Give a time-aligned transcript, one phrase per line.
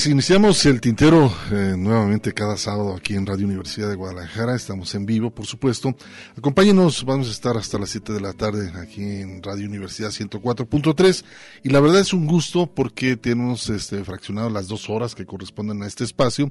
[0.00, 4.56] Pues iniciamos el tintero eh, nuevamente cada sábado aquí en Radio Universidad de Guadalajara.
[4.56, 5.94] Estamos en vivo, por supuesto.
[6.38, 11.22] Acompáñenos, vamos a estar hasta las 7 de la tarde aquí en Radio Universidad 104.3.
[11.64, 15.82] Y la verdad es un gusto porque tenemos este, fraccionado las dos horas que corresponden
[15.82, 16.50] a este espacio.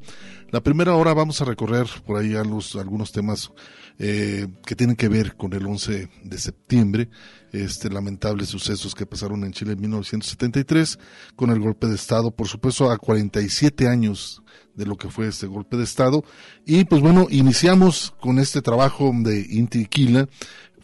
[0.51, 3.51] La primera hora vamos a recorrer por ahí algunos temas
[3.97, 7.09] eh, que tienen que ver con el 11 de septiembre
[7.51, 10.99] este lamentables sucesos que pasaron en Chile en 1973
[11.35, 14.41] con el golpe de Estado, por supuesto a 47 años
[14.75, 16.23] de lo que fue este golpe de Estado.
[16.65, 20.27] Y pues bueno, iniciamos con este trabajo de Inti Quila,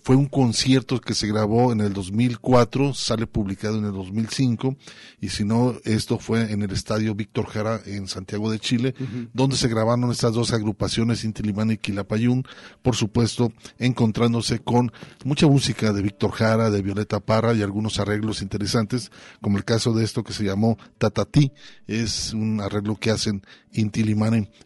[0.06, 4.78] fue un concierto que se grabó en el 2004, sale publicado en el 2005,
[5.20, 8.94] y si no, esto fue en el estadio Víctor Jara en Santiago de Chile,
[9.34, 11.42] donde se grabaron estas dos agrupaciones, Inti
[11.72, 12.46] y Quilapayún,
[12.84, 14.92] por supuesto, encontrándose con
[15.24, 19.12] mucha música de Víctor Jara, de Violeta Parra y algunos arreglos interesantes,
[19.42, 21.52] como el caso de esto que se llamó Tatatí,
[21.88, 23.42] es un arreglo que hacen
[23.72, 24.06] Inti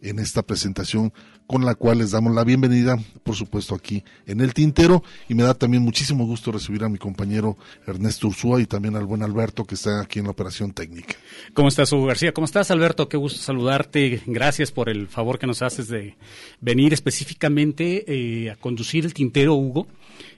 [0.01, 1.13] en esta presentación
[1.49, 5.01] con la cual les damos la bienvenida, por supuesto, aquí en el Tintero.
[5.27, 7.57] Y me da también muchísimo gusto recibir a mi compañero
[7.87, 11.15] Ernesto Ursúa y también al buen Alberto, que está aquí en la operación técnica.
[11.55, 12.33] ¿Cómo estás, Hugo García?
[12.33, 13.09] ¿Cómo estás, Alberto?
[13.09, 14.21] Qué gusto saludarte.
[14.27, 16.17] Gracias por el favor que nos haces de
[16.61, 19.87] venir específicamente eh, a conducir el Tintero, Hugo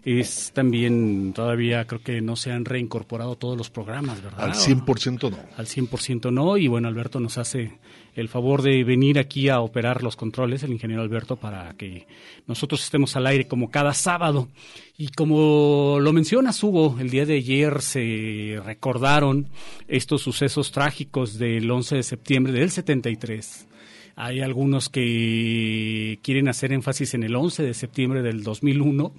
[0.04, 4.46] es también todavía creo que no se han reincorporado todos los programas, ¿verdad?
[4.46, 5.38] Al 100% no.
[5.58, 7.78] Al 100% no y bueno, Alberto nos hace
[8.16, 12.08] el favor de venir aquí a operar los controles, el ingeniero Alberto, para que
[12.48, 14.50] nosotros estemos al aire como cada sábado.
[14.98, 19.48] Y como lo mencionas, Hugo, el día de ayer se recordaron
[19.88, 23.68] estos sucesos trágicos del 11 de septiembre del 73.
[24.16, 29.14] Hay algunos que quieren hacer énfasis en el 11 de septiembre del 2001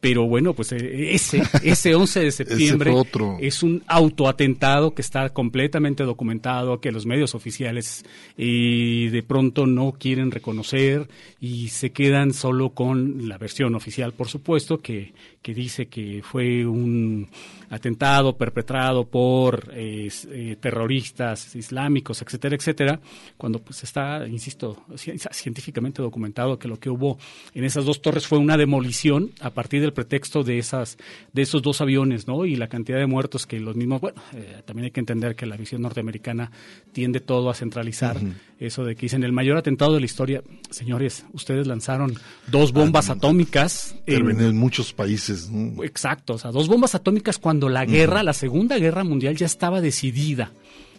[0.00, 2.94] pero bueno, pues eh, ese, ese 11 de septiembre
[3.40, 8.04] es un autoatentado que está completamente documentado, que los medios oficiales
[8.36, 11.08] eh, de pronto no quieren reconocer
[11.40, 15.12] y se quedan solo con la versión oficial, por supuesto, que,
[15.42, 17.28] que dice que fue un
[17.68, 23.00] atentado perpetrado por eh, terroristas islámicos, etcétera, etcétera,
[23.36, 27.18] cuando pues está, insisto, científicamente documentado que lo que hubo
[27.54, 30.98] en esas dos torres fue una demolición a partir de pretexto de esas
[31.32, 32.44] de esos dos aviones, ¿no?
[32.44, 35.46] Y la cantidad de muertos que los mismos, bueno, eh, también hay que entender que
[35.46, 36.50] la visión norteamericana
[36.92, 38.16] tiende todo a centralizar
[38.58, 42.14] eso de que dicen el mayor atentado de la historia, señores, ustedes lanzaron
[42.48, 45.50] dos bombas atómicas en, muchos países.
[45.82, 49.80] Exacto, o sea, dos bombas atómicas cuando la guerra, la Segunda Guerra Mundial ya estaba
[49.80, 50.52] decidida.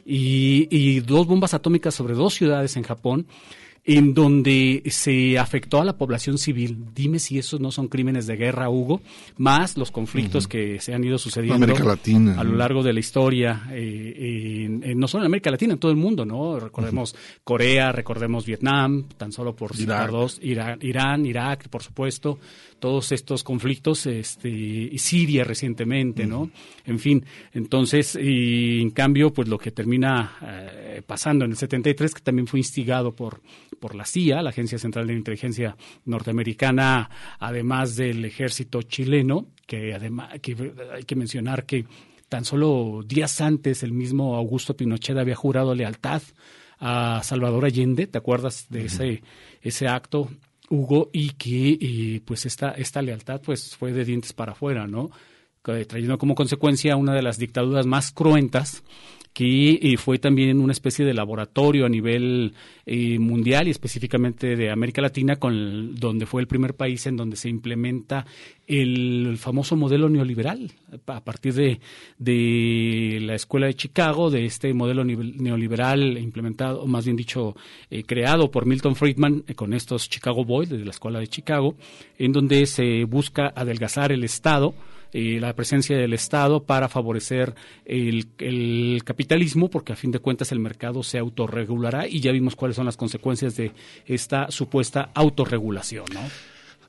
[0.04, 3.28] Y, y, dos bombas atómicas sobre dos ciudades en Japón
[3.84, 6.86] en donde se afectó a la población civil.
[6.94, 9.02] Dime si esos no son crímenes de guerra, Hugo,
[9.38, 14.94] más los conflictos que se han ido sucediendo a lo largo de la historia, eh,
[14.96, 16.60] no solo en América Latina, en todo el mundo, ¿no?
[16.60, 22.40] Recordemos Corea, recordemos Vietnam, tan solo por citar dos, Irán, Irak, por supuesto,
[22.82, 26.52] todos estos conflictos, este, Siria recientemente, ¿no?
[26.86, 32.14] En fin, entonces, y en cambio, pues lo que termina eh, pasando en el 73,
[32.14, 33.42] que también fue instigado por
[33.82, 35.76] por la CIA, la Agencia Central de Inteligencia
[36.06, 40.56] Norteamericana, además del ejército chileno, que además que
[40.94, 41.88] hay que mencionar que
[42.30, 46.22] tan solo días antes el mismo Augusto Pinochet había jurado lealtad
[46.80, 49.24] a Salvador Allende, ¿te acuerdas de ese,
[49.62, 50.30] ese acto,
[50.72, 51.10] Hugo?
[51.14, 55.12] Y que pues esta, esta lealtad pues fue de dientes para afuera, ¿no?
[55.62, 58.84] trayendo como consecuencia una de las dictaduras más cruentas
[59.34, 62.54] que eh, fue también una especie de laboratorio a nivel
[62.86, 67.38] eh, mundial y específicamente de América Latina, con donde fue el primer país en donde
[67.38, 68.26] se implementa
[68.68, 70.72] el, famoso modelo neoliberal
[71.08, 71.80] a partir de,
[72.18, 77.56] de, la escuela de Chicago, de este modelo neoliberal implementado, o más bien dicho,
[77.90, 81.76] eh, creado por Milton Friedman con estos Chicago Boys de la escuela de Chicago,
[82.18, 84.74] en donde se busca adelgazar el Estado
[85.14, 91.04] la presencia del Estado para favorecer el, capitalismo, porque a fin de cuentas el mercado
[91.04, 93.72] se autorregulará y ya vimos cuáles son las consecuencias de
[94.06, 96.06] esta supuesta autorregulación.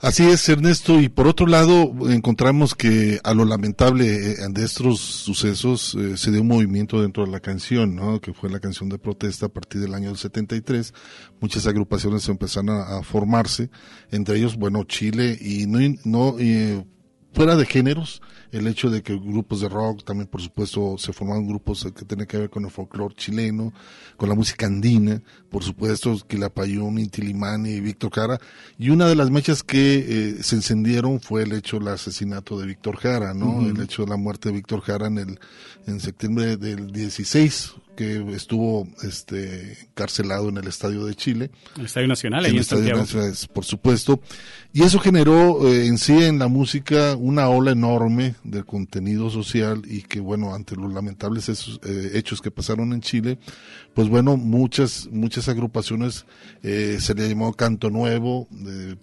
[0.03, 1.01] Así es, Ernesto.
[1.01, 6.33] Y por otro lado, encontramos que a lo lamentable eh, de estos sucesos eh, se
[6.33, 8.21] dio un movimiento dentro de la canción, ¿no?
[8.21, 10.93] que fue la canción de protesta a partir del año 73.
[11.41, 13.71] Muchas agrupaciones empezaron a, formarse,
[14.11, 16.85] entre ellos, bueno, Chile, y no, no eh,
[17.33, 21.49] fuera de géneros, el hecho de que grupos de rock, también por supuesto se formaron
[21.49, 23.73] grupos que tienen que ver con el folclore chileno,
[24.17, 28.41] con la música andina, por supuesto Quilapayún, Intilimani y Víctor Jara,
[28.79, 32.67] y una de las mechas que eh, se encendieron fue el hecho del asesinato de
[32.67, 33.67] Víctor Jara, ¿no?
[33.67, 35.41] El hecho de la muerte de Víctor Jara en el
[35.87, 41.51] en septiembre del 16, que estuvo este encarcelado en el Estadio de Chile.
[41.79, 44.21] El Estadio Nacional, ahí en, Estadio Nacional, por supuesto.
[44.75, 49.83] Y eso generó eh, en sí en la música una ola enorme de contenido social
[49.85, 53.39] y que bueno, ante los lamentables eh, hechos que pasaron en Chile,
[53.93, 56.25] pues bueno, muchas muchas agrupaciones
[56.63, 58.49] eh, se le llamó Canto Nuevo,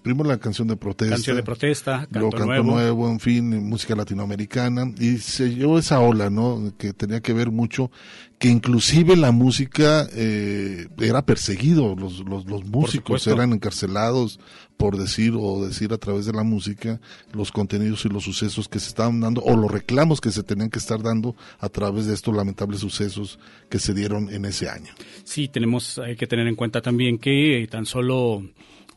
[0.01, 1.15] primero la canción de protesta.
[1.15, 2.71] Canción de protesta, Canto, Canto nuevo.
[2.71, 3.09] nuevo.
[3.09, 6.73] en fin, música latinoamericana y se llevó esa ola, ¿no?
[6.79, 7.91] Que tenía que ver mucho
[8.39, 14.39] que inclusive la música eh, era perseguido, los, los, los músicos eran encarcelados
[14.77, 17.01] por decir o decir a través de la música
[17.33, 20.69] los contenidos y los sucesos que se estaban dando o los reclamos que se tenían
[20.69, 24.93] que estar dando a través de estos lamentables sucesos que se dieron en ese año.
[25.25, 28.41] Sí, tenemos hay que tener en cuenta también que eh, tan solo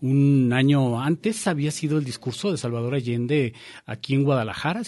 [0.03, 3.55] un año antes había sido el discurso de Salvador Allende
[3.87, 4.83] aquí en Guadalajara.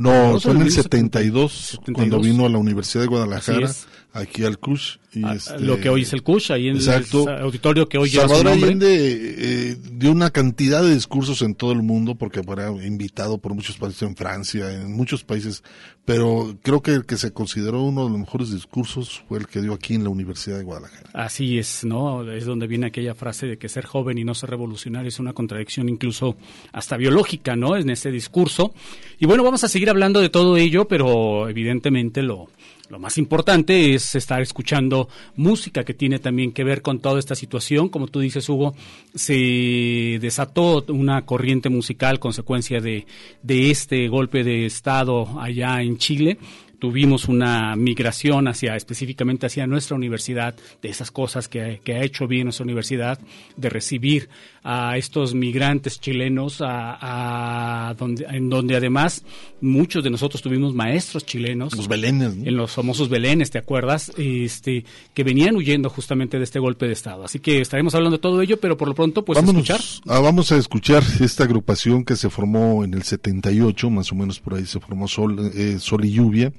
[0.00, 1.94] No, fue en el 72, 72.
[1.94, 3.88] cuando vino a la Universidad de Guadalajara, Así es.
[4.12, 4.98] Aquí al CUSH.
[5.14, 7.28] Y a- este, lo que hoy es el CUSH, ahí en Exacto.
[7.28, 8.62] el auditorio que hoy lleva su Salvador.
[8.62, 13.54] Allende eh, dio una cantidad de discursos en todo el mundo porque era invitado por
[13.54, 15.62] muchos países en Francia, en muchos países,
[16.04, 19.62] pero creo que el que se consideró uno de los mejores discursos fue el que
[19.62, 21.08] dio aquí en la Universidad de Guadalajara.
[21.14, 22.30] Así es, ¿no?
[22.30, 25.32] Es donde viene aquella frase de que ser joven y no ser revolucionario es una
[25.32, 26.36] contradicción incluso
[26.72, 27.76] hasta biológica, ¿no?
[27.76, 28.74] En ese discurso.
[29.18, 32.48] Y bueno, vamos a seguir hablando de todo ello, pero evidentemente lo,
[32.88, 37.34] lo más importante es estar escuchando música que tiene también que ver con toda esta
[37.34, 37.88] situación.
[37.90, 38.74] Como tú dices, Hugo,
[39.14, 43.06] se desató una corriente musical consecuencia de,
[43.42, 46.38] de este golpe de Estado allá en Chile
[46.78, 52.26] tuvimos una migración hacia específicamente hacia nuestra universidad de esas cosas que, que ha hecho
[52.26, 53.18] bien nuestra universidad
[53.56, 54.28] de recibir
[54.62, 59.24] a estos migrantes chilenos a, a donde en donde además
[59.60, 62.46] muchos de nosotros tuvimos maestros chilenos Los belenes, ¿no?
[62.46, 66.92] en los famosos belenes te acuerdas este que venían huyendo justamente de este golpe de
[66.92, 69.80] estado así que estaremos hablando de todo ello pero por lo pronto pues Vámonos, escuchar
[70.06, 74.40] ah, vamos a escuchar esta agrupación que se formó en el 78, más o menos
[74.40, 76.52] por ahí se formó Sol, eh, Sol y Lluvia.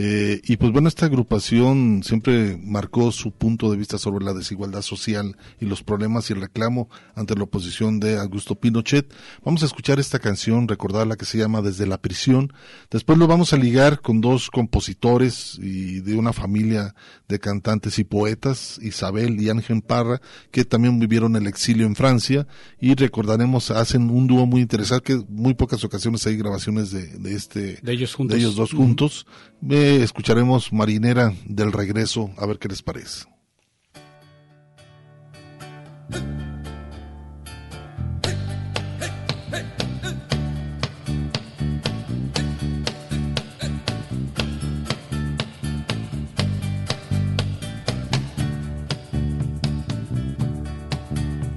[0.00, 4.82] Eh, y pues bueno, esta agrupación siempre marcó su punto de vista sobre la desigualdad
[4.82, 9.12] social y los problemas y el reclamo ante la oposición de Augusto Pinochet.
[9.44, 12.52] Vamos a escuchar esta canción, recordar la que se llama Desde la prisión.
[12.92, 16.94] Después lo vamos a ligar con dos compositores y de una familia
[17.26, 20.20] de cantantes y poetas, Isabel y Ángel Parra,
[20.52, 22.46] que también vivieron el exilio en Francia
[22.78, 27.34] y recordaremos, hacen un dúo muy interesante, que muy pocas ocasiones hay grabaciones de, de
[27.34, 28.36] este, De ellos juntos.
[28.36, 29.26] de ellos dos juntos.
[29.60, 33.26] Eh, escucharemos Marinera del Regreso, a ver qué les parece.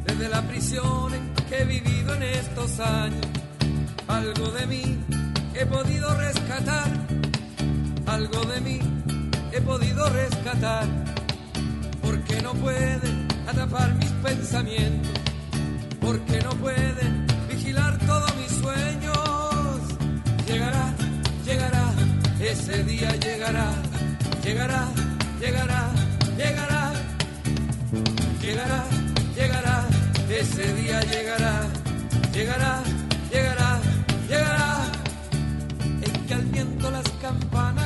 [0.06, 1.12] desde la prisión
[1.50, 3.28] que he vivido en estos años.
[4.08, 4.98] Algo de mí
[5.54, 7.01] he podido rescatar,
[8.12, 8.80] algo de mí
[9.52, 10.88] he podido rescatar,
[12.02, 15.12] porque no pueden atrapar mis pensamientos,
[16.00, 19.80] porque no pueden vigilar todos mis sueños.
[20.48, 20.94] Llegará,
[21.46, 21.86] llegará,
[22.40, 23.68] ese día llegará,
[24.44, 24.88] llegará,
[25.40, 25.90] llegará,
[26.38, 26.94] llegará
[28.42, 28.84] llegará,
[29.36, 29.88] llegará,
[30.30, 31.54] ese día llegará,
[32.34, 32.84] llegará,
[33.32, 33.80] llegará,
[34.28, 34.92] llegará,
[36.06, 37.81] en que al viento las campanas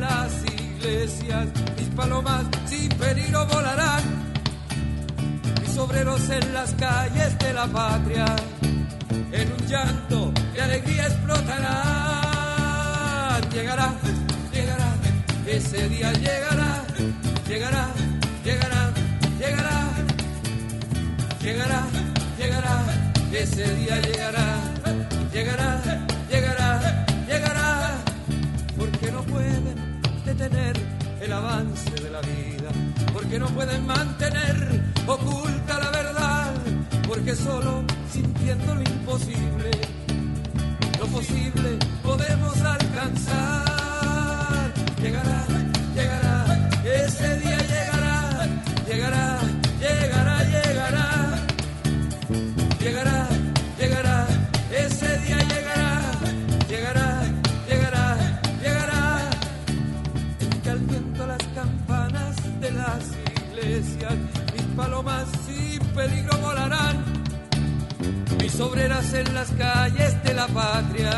[0.00, 4.02] las iglesias, mis palomas sin peligro volarán,
[5.60, 8.26] mis obreros en las calles de la patria,
[9.32, 11.68] en un llanto de alegría explotarán,
[13.52, 13.94] llegará,
[14.52, 14.94] llegará,
[15.46, 16.84] ese día llegará,
[17.48, 17.88] llegará,
[18.44, 18.92] llegará,
[19.38, 19.78] llegará.
[21.48, 21.82] Llegará,
[22.36, 22.84] llegará,
[23.32, 24.60] ese día llegará,
[25.32, 25.80] llegará,
[26.28, 27.90] llegará, llegará,
[28.76, 29.67] porque no pueden
[30.40, 32.70] el avance de la vida,
[33.12, 36.54] porque no pueden mantener oculta la verdad,
[37.08, 39.70] porque solo sintiendo lo imposible,
[41.00, 43.52] lo posible podemos alcanzar,
[45.02, 45.44] llegará,
[45.96, 48.46] llegará, ese día llegará,
[48.86, 49.27] llegará,
[65.98, 66.96] peligro volarán,
[68.40, 71.10] mis obreras en las calles de la patria,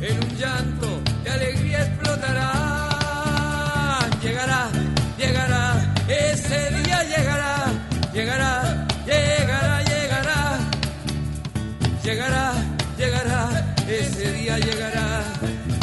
[0.00, 0.88] en un llanto
[1.22, 2.50] de alegría explotarán,
[4.20, 4.68] llegará,
[5.16, 7.54] llegará, ese día llegará,
[8.12, 10.58] llegará, llegará, llegará.
[12.06, 12.52] Llegará,
[12.96, 13.40] llegará,
[13.88, 15.22] ese día llegará,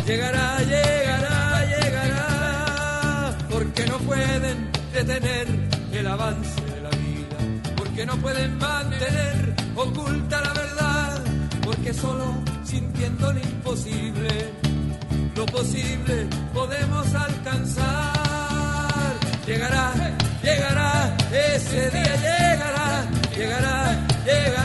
[0.06, 5.48] llegará, llegará, llegará, porque no pueden detener
[5.92, 6.53] el avance
[8.16, 11.20] no pueden mantener oculta la verdad,
[11.64, 14.30] porque solo sintiendo lo imposible,
[15.36, 18.14] lo posible podemos alcanzar.
[19.48, 19.94] Llegará,
[20.44, 24.63] llegará, ese día llegará, llegará, llegará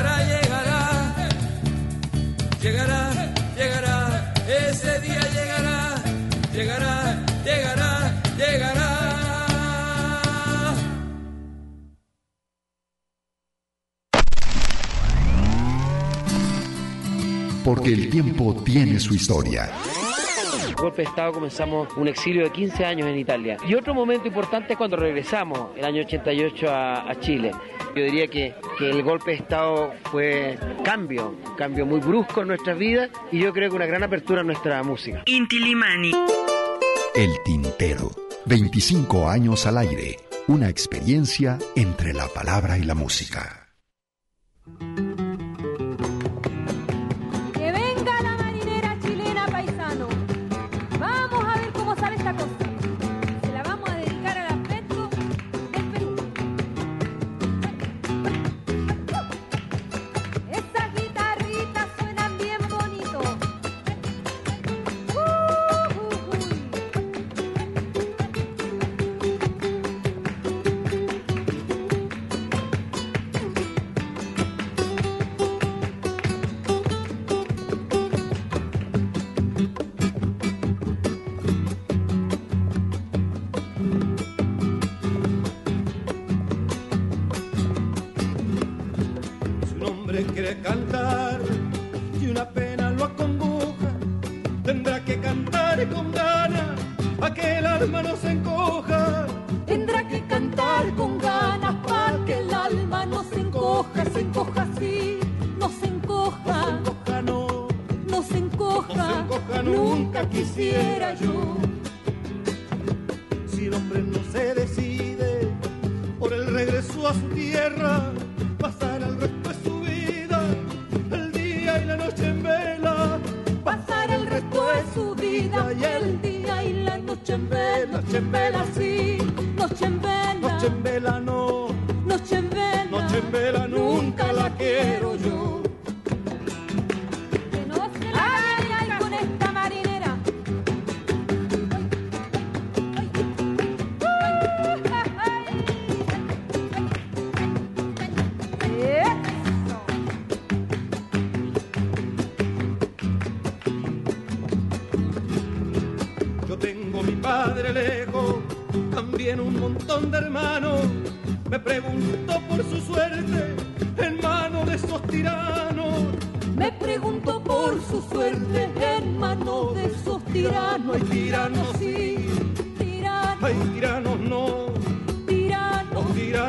[17.69, 19.71] Porque el tiempo tiene su historia.
[20.75, 23.59] golpe de Estado comenzamos un exilio de 15 años en Italia.
[23.69, 27.51] Y otro momento importante es cuando regresamos, el año 88, a, a Chile.
[27.95, 32.79] Yo diría que, que, el golpe de Estado fue cambio, cambio muy brusco en nuestras
[32.79, 35.23] vidas y yo creo que una gran apertura en nuestra música.
[35.27, 36.13] Inti Limani.
[37.15, 38.11] El Tintero.
[38.47, 40.17] 25 años al aire.
[40.47, 43.69] Una experiencia entre la palabra y la música.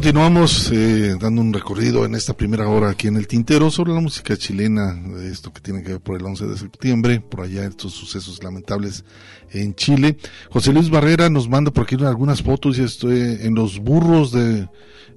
[0.00, 4.00] continuamos eh, dando un recorrido en esta primera hora aquí en el Tintero sobre la
[4.00, 4.98] música chilena,
[5.30, 9.04] esto que tiene que ver por el 11 de septiembre, por allá estos sucesos lamentables
[9.50, 10.16] en Chile.
[10.48, 14.70] José Luis Barrera nos manda por aquí algunas fotos y estoy en los burros de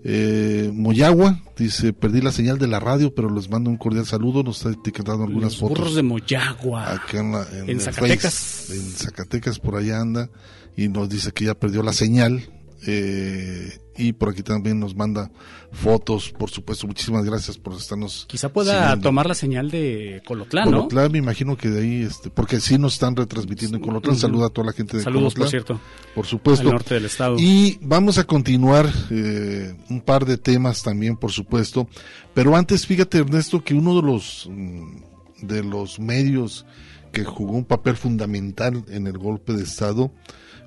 [0.04, 4.44] eh, Moyagua, dice, perdí la señal de la radio, pero les mando un cordial saludo,
[4.44, 5.78] nos está etiquetando algunas los fotos.
[5.78, 6.92] burros de Moyagua.
[6.92, 8.70] Acá en, en Zacatecas.
[8.70, 10.30] en Zacatecas por allá anda
[10.76, 12.50] y nos dice que ya perdió la señal
[12.86, 15.32] eh, y por aquí también nos manda
[15.72, 16.88] fotos, por supuesto.
[16.88, 18.26] Muchísimas gracias por estarnos.
[18.28, 20.78] Quizá pueda tomar la señal de Colotlán, ¿no?
[20.78, 24.16] Colotlán, me imagino que de ahí, este, porque sí nos están retransmitiendo en Colotlán.
[24.18, 25.44] Saluda a toda la gente de Saludos, Colotlán.
[25.44, 25.82] por cierto.
[26.16, 26.68] Por supuesto.
[26.68, 27.36] Al norte del estado.
[27.40, 31.88] Y vamos a continuar eh, un par de temas también, por supuesto.
[32.34, 34.98] Pero antes, fíjate, Ernesto, que uno de los, mm,
[35.44, 36.66] de los medios
[37.12, 40.12] que jugó un papel fundamental en el golpe de Estado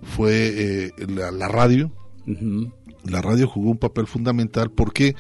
[0.03, 1.91] fue eh, la, la radio.
[3.05, 4.71] La radio jugó un papel fundamental.
[4.71, 5.15] ¿Por qué?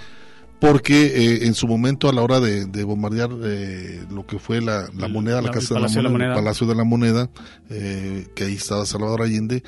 [0.58, 4.88] porque eh, en su momento a la hora de, bombardear eh, lo que fue la,
[5.08, 7.30] moneda, la, Casa de la, moneda, el Palacio de la Moneda,
[7.70, 9.62] eh, que ahí estaba Salvador Allende,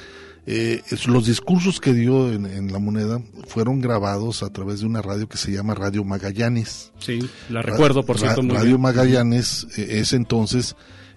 [1.06, 5.36] los discursos que dio en, la moneda fueron grabados a través de una radio que
[5.36, 6.90] se llama Radio Magallanes.
[7.00, 7.18] Sí,
[7.50, 8.40] la recuerdo, por cierto.
[8.42, 10.74] radio Magallanes es entonces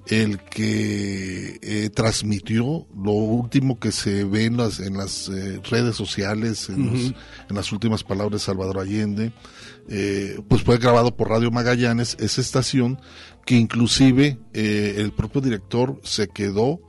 [0.07, 5.95] el que eh, transmitió lo último que se ve en las, en las eh, redes
[5.95, 7.15] sociales, en,
[7.49, 9.33] las últimas palabras de Salvador Allende,
[9.89, 12.99] eh, pues fue grabado por Radio Magallanes, esa estación
[13.45, 16.79] que inclusive el propio director se quedó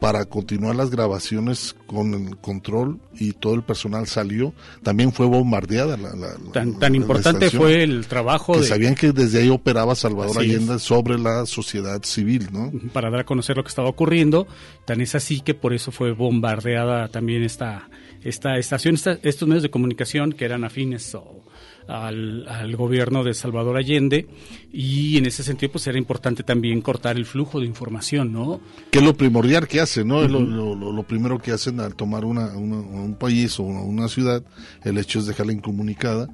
[0.00, 4.52] para continuar las grabaciones con el control y todo el personal salió.
[4.82, 6.10] También fue bombardeada la,
[6.52, 11.18] tan, tan importante fue el trabajo que sabían que desde ahí operaba Salvador Allende sobre
[11.18, 12.72] la sociedad civil, ¿no?
[12.92, 14.46] Para dar a conocer lo que estaba ocurriendo.
[14.84, 17.88] Tan es así que por eso fue bombardeada también esta
[18.22, 21.42] esta estación, estos medios de comunicación que eran afines o
[21.88, 24.26] al, gobierno de Salvador Allende
[24.72, 28.60] y en ese sentido pues era importante también cortar el flujo de información, ¿no?
[28.90, 30.26] Que es lo primordial que hace, ¿no?
[30.28, 34.42] lo, lo, primero que hacen al tomar una, un país o una ciudad,
[34.84, 36.28] el hecho es dejarla incomunicada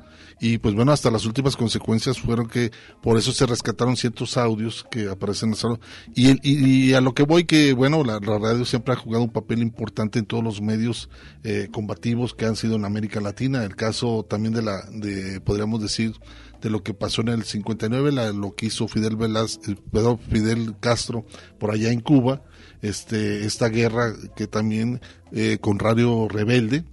[0.46, 4.84] y pues bueno, hasta las últimas consecuencias fueron que por eso se rescataron ciertos audios
[4.90, 5.80] que aparecen en la sala.
[6.14, 9.62] Y, y, a lo que voy que, bueno, la, radio siempre ha jugado un papel
[9.62, 11.08] importante en todos los medios
[11.44, 13.64] eh, combativos que han sido en América Latina.
[13.64, 16.12] El caso también de la, de, podríamos decir,
[16.60, 19.76] de lo que pasó en el 59, la, lo que hizo Fidel Velaz, eh,
[20.28, 21.24] Fidel Castro
[21.58, 22.42] por allá en Cuba,
[22.84, 25.00] este, esta guerra que también
[25.32, 26.84] eh, con Radio Rebelde,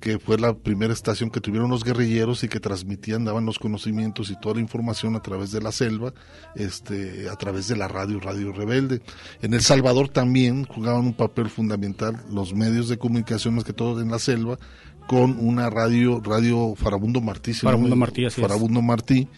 [0.00, 4.30] que fue la primera estación que tuvieron los guerrilleros y que transmitían, daban los conocimientos
[4.30, 6.12] y toda la información a través de la selva,
[6.56, 9.00] este, a través de la radio Radio Rebelde.
[9.40, 14.02] En El Salvador también jugaban un papel fundamental los medios de comunicación más que todo
[14.02, 14.58] en la selva,
[15.06, 17.54] con una radio, Radio Farabundo Martí.
[17.54, 19.28] Farabundo Martí, Farabundo Martí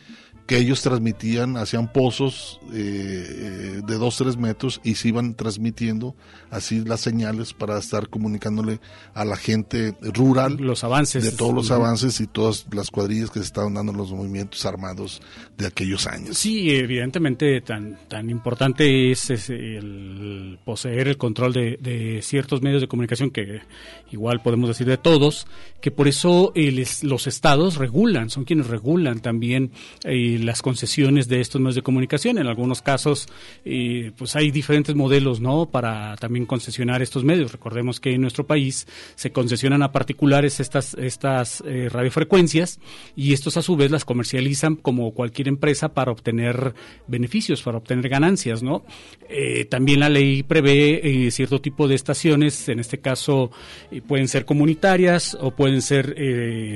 [0.51, 6.17] que ellos transmitían, hacían pozos eh, eh, de dos, tres metros y se iban transmitiendo
[6.51, 8.81] así las señales para estar comunicándole
[9.15, 11.23] a la gente rural los avances.
[11.23, 14.67] de todos los avances y todas las cuadrillas que se estaban dando en los movimientos
[14.67, 15.23] armados
[15.61, 16.39] de aquellos años.
[16.39, 23.31] Sí, evidentemente tan, tan importante es, el poseer el control de, ciertos medios de comunicación
[23.31, 23.61] que
[24.11, 25.47] igual podemos decir de todos,
[25.81, 26.53] que por eso
[27.03, 29.71] los estados regulan, son quienes regulan también
[30.05, 32.39] eh, las concesiones de estos medios de comunicación.
[32.39, 33.29] En algunos casos,
[34.17, 35.67] pues hay diferentes modelos, ¿no?
[35.71, 37.53] Para también concesionar estos medios.
[37.53, 42.81] Recordemos que en nuestro país se concesionan a particulares estas, estas eh, radiofrecuencias
[43.17, 46.75] y estos a su vez las comercializan como cualquier empresa para obtener
[47.07, 48.85] beneficios, para obtener ganancias, ¿no?
[49.29, 53.51] Eh, también la ley prevé eh, cierto tipo de estaciones, en este caso
[54.07, 56.15] pueden ser comunitarias o pueden ser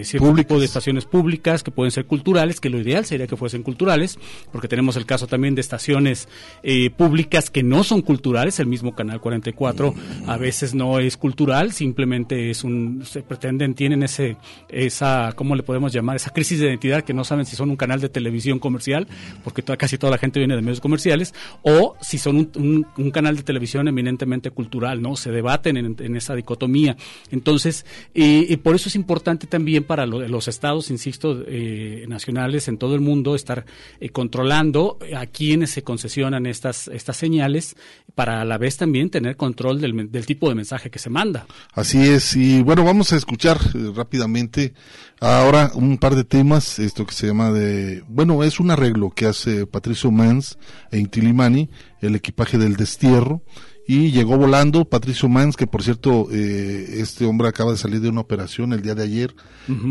[0.05, 3.63] cierto tipo de estaciones públicas que pueden ser culturales, que lo ideal sería que fuesen
[3.63, 4.19] culturales,
[4.53, 6.29] porque tenemos el caso también de estaciones
[6.63, 9.95] eh, públicas que no son culturales, el mismo Canal 44
[10.27, 14.37] a veces no es cultural, simplemente es un, se pretenden, tienen ese,
[14.69, 16.17] esa, ¿cómo le podemos llamar?
[16.17, 19.07] Esa crisis de identidad que no saben si son un canal de televisión comercial,
[19.45, 23.37] porque casi toda la gente viene de medios comerciales, o si son un, un, canal
[23.37, 25.15] de televisión eminentemente cultural, ¿no?
[25.15, 26.97] Se debaten en, esa dicotomía.
[27.31, 32.95] Entonces, y por eso es importante también para los estados, insisto, eh, nacionales en todo
[32.95, 33.67] el mundo, estar
[34.01, 37.77] eh, controlando a quienes se concesionan estas, estas señales
[38.15, 41.47] para a la vez también tener control del, del tipo de mensaje que se manda.
[41.73, 44.75] Así es, y bueno, vamos a escuchar eh, rápidamente
[45.21, 49.27] ahora un par de temas, esto que se llama de, bueno, es un arreglo que
[49.27, 50.59] hace Patricio Mans
[50.91, 53.43] e Intilimani, el equipaje del destierro,
[53.87, 58.09] y llegó volando Patricio Mans, que por cierto, eh, este hombre acaba de salir de
[58.09, 59.35] una operación el día de ayer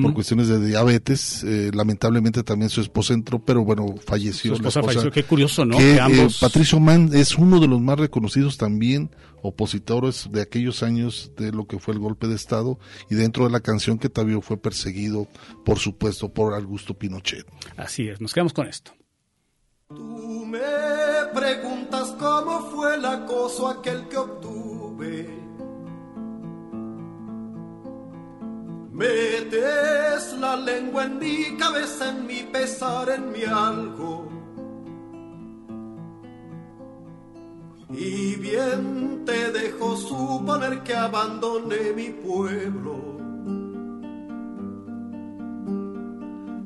[0.02, 1.44] por cuestiones de diabetes.
[1.44, 4.52] Eh, lamentablemente también su esposa entró, pero bueno, falleció.
[4.52, 5.78] Su esposa, falleció, qué curioso, ¿no?
[5.78, 9.12] Que, eh, Patricio Mans es uno de los más reconocidos también
[9.44, 12.80] opositores de aquellos años de lo que fue el golpe de Estado
[13.10, 15.28] y dentro de la canción que también fue perseguido,
[15.66, 17.46] por supuesto, por Augusto Pinochet.
[17.76, 18.94] Así es, nos quedamos con esto.
[19.96, 20.60] Tú me
[21.34, 25.44] preguntas cómo fue el acoso aquel que obtuve.
[28.92, 34.30] Metes la lengua en mi cabeza, en mi pesar, en mi algo.
[37.90, 43.13] Y bien te dejo suponer que abandoné mi pueblo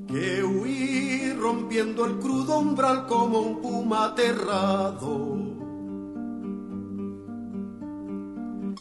[0.07, 5.37] que huí rompiendo el crudo umbral como un puma aterrado.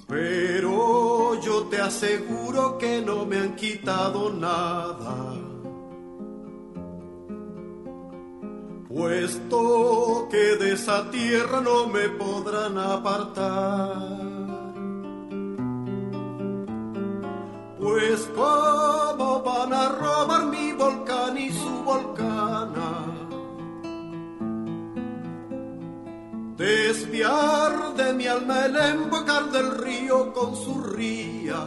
[0.09, 5.47] Pero yo te aseguro que no me han quitado nada.
[8.97, 13.95] puesto que de esa tierra no me podrán apartar.
[17.79, 18.21] Pues
[27.17, 31.65] De mi alma el embocar del río con su ría.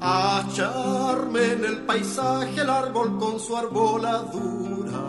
[0.00, 5.02] Acharme en el paisaje el árbol con su arboladura.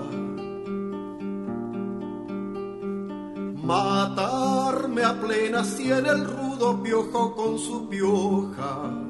[3.63, 9.04] Matarme a plena en el rudo piojo con su pioja.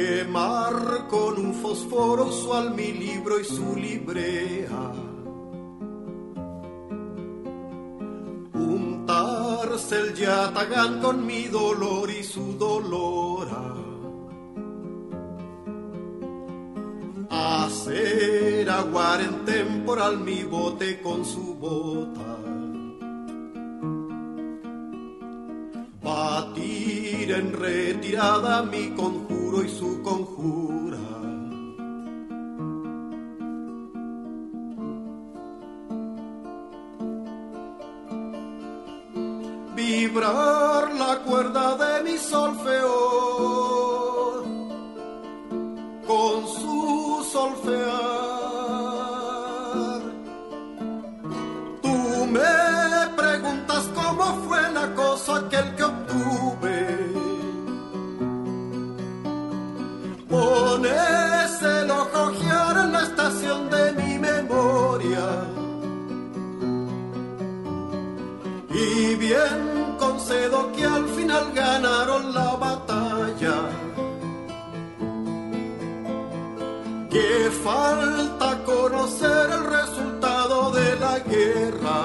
[0.00, 4.84] Quemar con un fósforo usual mi libro y su librea.
[8.54, 13.74] Untarse el yatagán con mi dolor y su dolora.
[17.28, 22.30] Hacer aguar en temporal mi bote con su bota.
[26.02, 28.88] Batir en retirada mi
[29.58, 30.98] y su conjura.
[39.74, 42.94] Vibrar la cuerda de mi solfeo
[46.06, 47.90] con su solfear.
[51.82, 51.96] Tú
[52.36, 56.99] me preguntas cómo fue la cosa aquel que obtuve.
[69.30, 73.56] Bien concedo que al final ganaron la batalla.
[77.14, 82.00] que falta conocer el resultado de la guerra.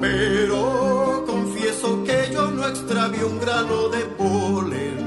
[0.00, 4.98] Pero confieso que yo no extravío un grano de polen.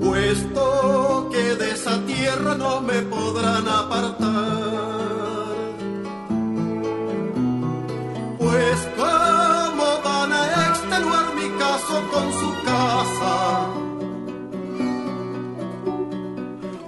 [0.00, 4.87] Puesto que de esa tierra no me podrán apartar.
[12.98, 13.68] Su casa.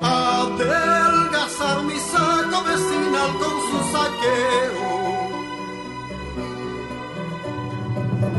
[0.01, 4.88] Adelgazar mi saco vecinal con su saqueo.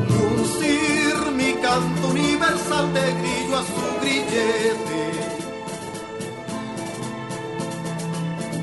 [0.10, 5.04] Lucir mi canto universal de grillo a su grillete.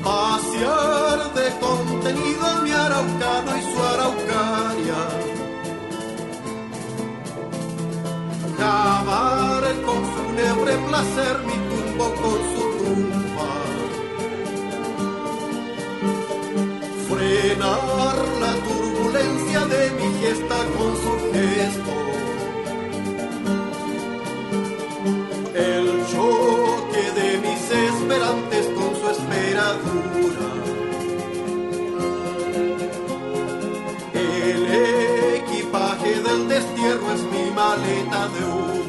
[0.03, 5.28] Pasear de contenido mi araucano y su araucaria.
[8.59, 13.51] Cavar con fúnebre placer mi tumbo con su tumba.
[17.07, 21.95] Frenar la turbulencia de mi gesta con su gesto.
[25.55, 30.08] El choque de mis esperantes con su esperadura.
[36.29, 38.88] Del destierro es mi maleta de humo.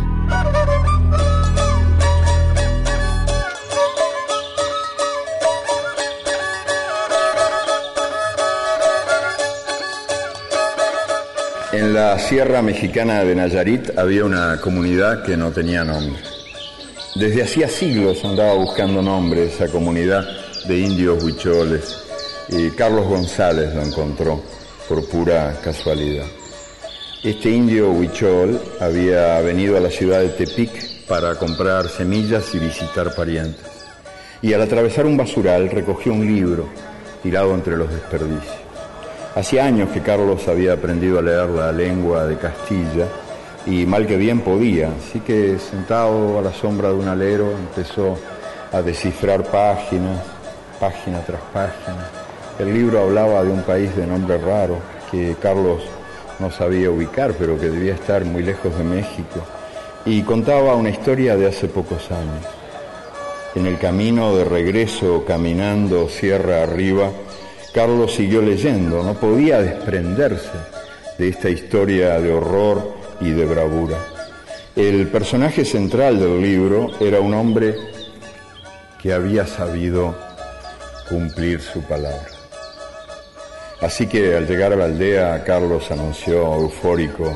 [11.91, 16.21] En la Sierra Mexicana de Nayarit había una comunidad que no tenía nombre.
[17.15, 20.25] Desde hacía siglos andaba buscando nombres esa comunidad
[20.69, 22.01] de indios huicholes
[22.47, 24.41] y Carlos González lo encontró
[24.87, 26.27] por pura casualidad.
[27.25, 33.13] Este indio huichol había venido a la ciudad de Tepic para comprar semillas y visitar
[33.13, 33.67] parientes.
[34.41, 36.69] Y al atravesar un basural recogió un libro
[37.21, 38.60] tirado entre los desperdicios.
[39.33, 43.07] Hacía años que Carlos había aprendido a leer la lengua de Castilla
[43.65, 48.17] y mal que bien podía, así que sentado a la sombra de un alero empezó
[48.73, 50.19] a descifrar páginas,
[50.81, 52.09] página tras página.
[52.59, 55.81] El libro hablaba de un país de nombre raro que Carlos
[56.39, 59.39] no sabía ubicar, pero que debía estar muy lejos de México,
[60.05, 62.45] y contaba una historia de hace pocos años.
[63.55, 67.11] En el camino de regreso, caminando sierra arriba,
[67.73, 70.51] Carlos siguió leyendo, no podía desprenderse
[71.17, 73.97] de esta historia de horror y de bravura.
[74.75, 77.75] El personaje central del libro era un hombre
[79.01, 80.15] que había sabido
[81.07, 82.27] cumplir su palabra.
[83.81, 87.35] Así que al llegar a la aldea, Carlos anunció eufórico,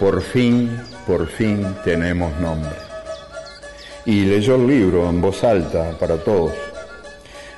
[0.00, 2.72] por fin, por fin tenemos nombre.
[4.04, 6.52] Y leyó el libro en voz alta para todos.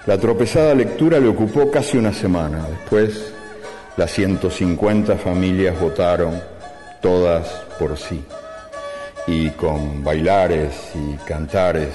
[0.06, 2.66] La tropezada lectura le ocupó casi una semana.
[2.70, 3.32] Después,
[3.98, 6.40] las 150 familias votaron,
[7.02, 7.46] todas
[7.78, 8.24] por sí.
[9.26, 11.90] Y con bailares y cantares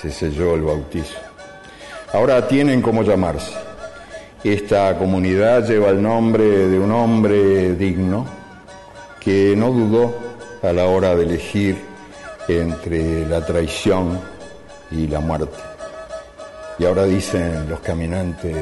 [0.00, 1.18] se selló el bautizo.
[2.12, 3.52] Ahora tienen cómo llamarse.
[4.42, 8.26] Esta comunidad lleva el nombre de un hombre digno
[9.20, 10.14] que no dudó
[10.62, 11.76] a la hora de elegir
[12.48, 14.20] entre la traición
[14.90, 15.75] y la muerte.
[16.78, 18.54] Y ahora dicen los caminantes,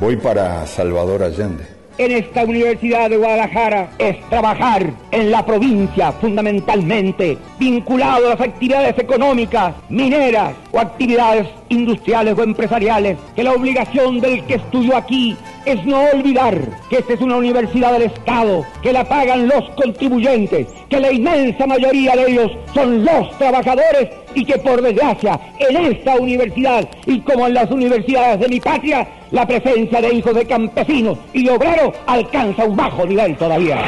[0.00, 1.64] voy para Salvador Allende.
[1.96, 8.98] En esta Universidad de Guadalajara es trabajar en la provincia fundamentalmente, vinculado a las actividades
[8.98, 15.84] económicas, mineras o actividades industriales o empresariales, que la obligación del que estudió aquí es
[15.84, 21.00] no olvidar que esta es una universidad del Estado, que la pagan los contribuyentes, que
[21.00, 26.88] la inmensa mayoría de ellos son los trabajadores y que por desgracia en esta universidad
[27.06, 31.48] y como en las universidades de mi patria, la presencia de hijos de campesinos y
[31.48, 33.78] obreros alcanza un bajo nivel todavía.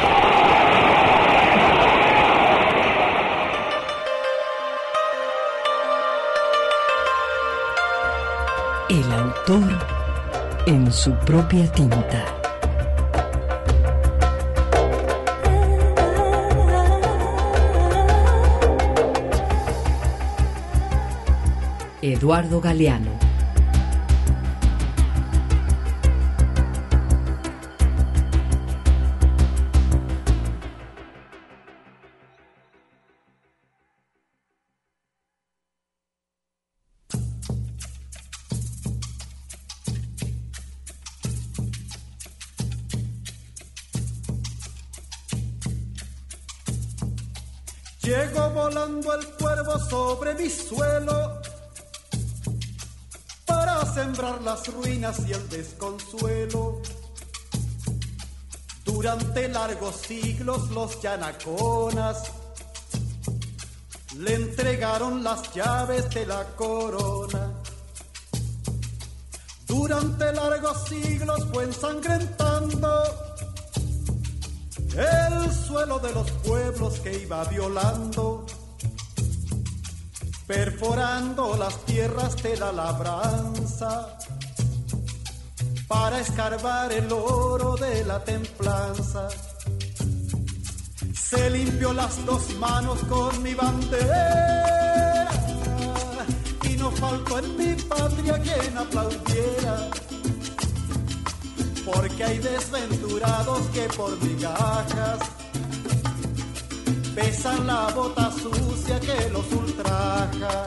[8.89, 9.96] El autor
[10.67, 12.25] en su propia tinta.
[22.01, 23.26] Eduardo Galeano.
[49.89, 51.41] Sobre mi suelo
[53.45, 56.81] para sembrar las ruinas y el desconsuelo.
[58.85, 62.31] Durante largos siglos los yanaconas
[64.17, 67.53] le entregaron las llaves de la corona.
[69.67, 73.03] Durante largos siglos fue ensangrentando
[74.97, 78.45] el suelo de los pueblos que iba violando,
[80.47, 84.17] perforando las tierras de la labranza
[85.87, 89.27] para escarbar el oro de la templanza.
[91.13, 95.29] Se limpió las dos manos con mi bandera
[96.63, 99.89] y no faltó en mi patria quien aplaudiera
[101.85, 105.19] porque hay desventurados que por migajas
[107.17, 110.65] besan la bota sucia que los ultraja.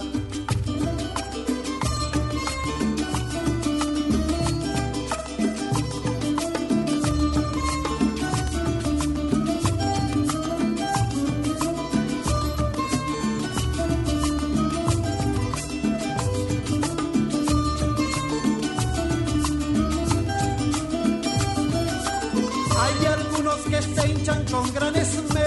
[22.83, 25.40] Hay algunos que se hinchan con gran esmero,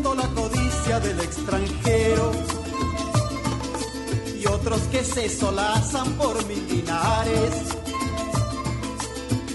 [0.00, 2.32] la codicia del extranjero.
[4.40, 7.52] Y otros que se solazan por mil dinares,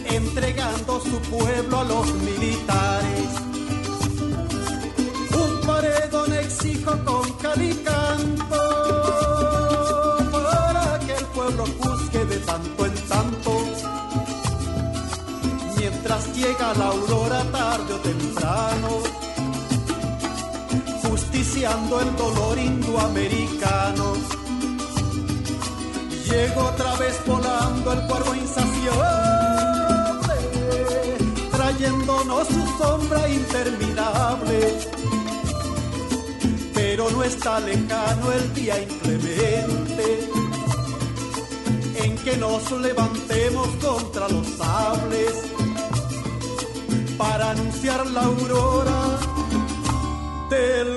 [0.06, 3.30] entregando su pueblo a los militares.
[5.44, 8.60] Un paredón exijo con calicanto
[10.32, 13.64] para que el pueblo juzgue de tanto en tanto.
[15.78, 19.27] Mientras llega la aurora tarde o temprano,
[21.64, 24.14] el dolor indoamericano.
[26.30, 29.58] Llega otra vez volando el cuervo insaciable,
[31.52, 34.98] trayéndonos su sombra interminable
[36.74, 40.30] pero no está lejano el día inclemente
[42.04, 45.34] en que nos levantemos contra los sables
[47.18, 49.20] para anunciar la aurora
[50.50, 50.97] del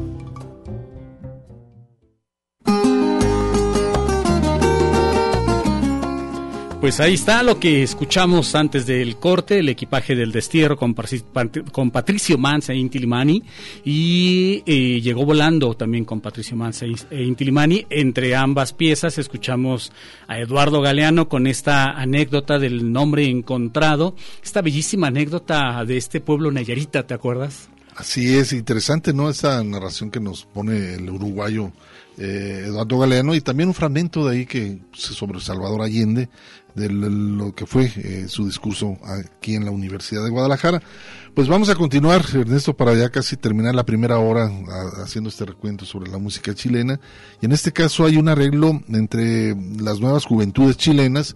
[6.91, 12.37] Pues ahí está lo que escuchamos antes del corte, el equipaje del destierro con, Patricio
[12.37, 13.41] Manza e Intilimani
[13.85, 17.87] y eh, llegó volando también con Patricio Manza e Intilimani.
[17.89, 19.93] Entre ambas piezas escuchamos
[20.27, 24.13] a Eduardo Galeano con esta anécdota del nombre encontrado,
[24.43, 27.69] esta bellísima anécdota de este pueblo Nayarita, ¿te acuerdas?
[27.95, 29.29] Así es, interesante, ¿no?
[29.29, 31.71] Esa narración que nos pone el uruguayo
[32.17, 36.29] eh, Eduardo Galeano y también un fragmento de ahí que sobre Salvador Allende,
[36.75, 40.81] de lo que fue eh, su discurso aquí en la Universidad de Guadalajara.
[41.33, 44.51] Pues vamos a continuar, Ernesto, para ya casi terminar la primera hora
[45.03, 46.99] haciendo este recuento sobre la música chilena.
[47.41, 51.35] Y en este caso hay un arreglo entre las nuevas juventudes chilenas,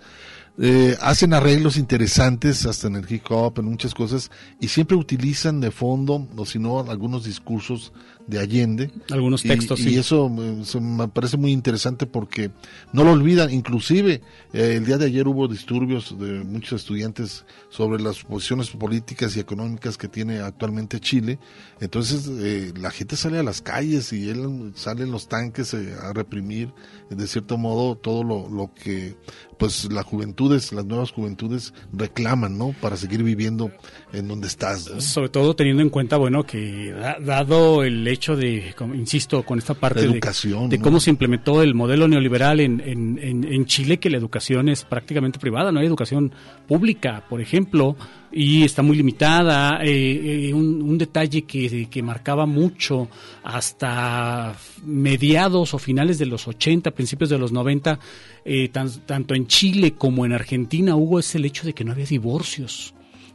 [0.58, 4.32] eh, hacen arreglos interesantes hasta en el hip hop, en muchas cosas,
[4.62, 7.92] y siempre utilizan de fondo, o si no, algunos discursos
[8.28, 8.92] de Allende.
[9.12, 9.90] Algunos textos, y, sí.
[9.92, 12.52] Y eso, me parece muy interesante porque
[12.94, 13.52] no lo olvidan.
[13.52, 14.22] Inclusive,
[14.54, 19.40] eh, el día de ayer hubo disturbios de muchos estudiantes sobre las posiciones políticas y
[19.40, 21.40] económicas que tiene actualmente Chile.
[21.80, 25.94] Entonces, eh, la gente sale a las calles y él sale en los tanques eh,
[26.02, 26.74] a reprimir,
[27.10, 29.16] de cierto modo, todo lo, lo que
[29.58, 32.74] pues las juventudes, las nuevas juventudes reclaman, ¿no?
[32.82, 33.72] Para seguir viviendo
[34.14, 34.84] en donde estás.
[35.00, 40.02] Sobre todo teniendo en cuenta, bueno, que dado el hecho de, insisto, con esta parte
[40.02, 44.70] educación, de, cómo se implementó el modelo neoliberal en, en, en, Chile, que la educación
[44.70, 46.34] es prácticamente privada, no hay educación
[46.68, 47.96] pública, por ejemplo,
[48.36, 49.80] y está muy limitada.
[49.82, 53.08] Eh, eh, un, un, detalle que, que, marcaba mucho
[53.44, 57.98] hasta mediados o finales de los 80, principios de los 90,
[58.44, 61.94] eh, tan, tanto en Chile como en Argentina, hubo es el hecho de que no
[61.94, 62.94] había divorcios.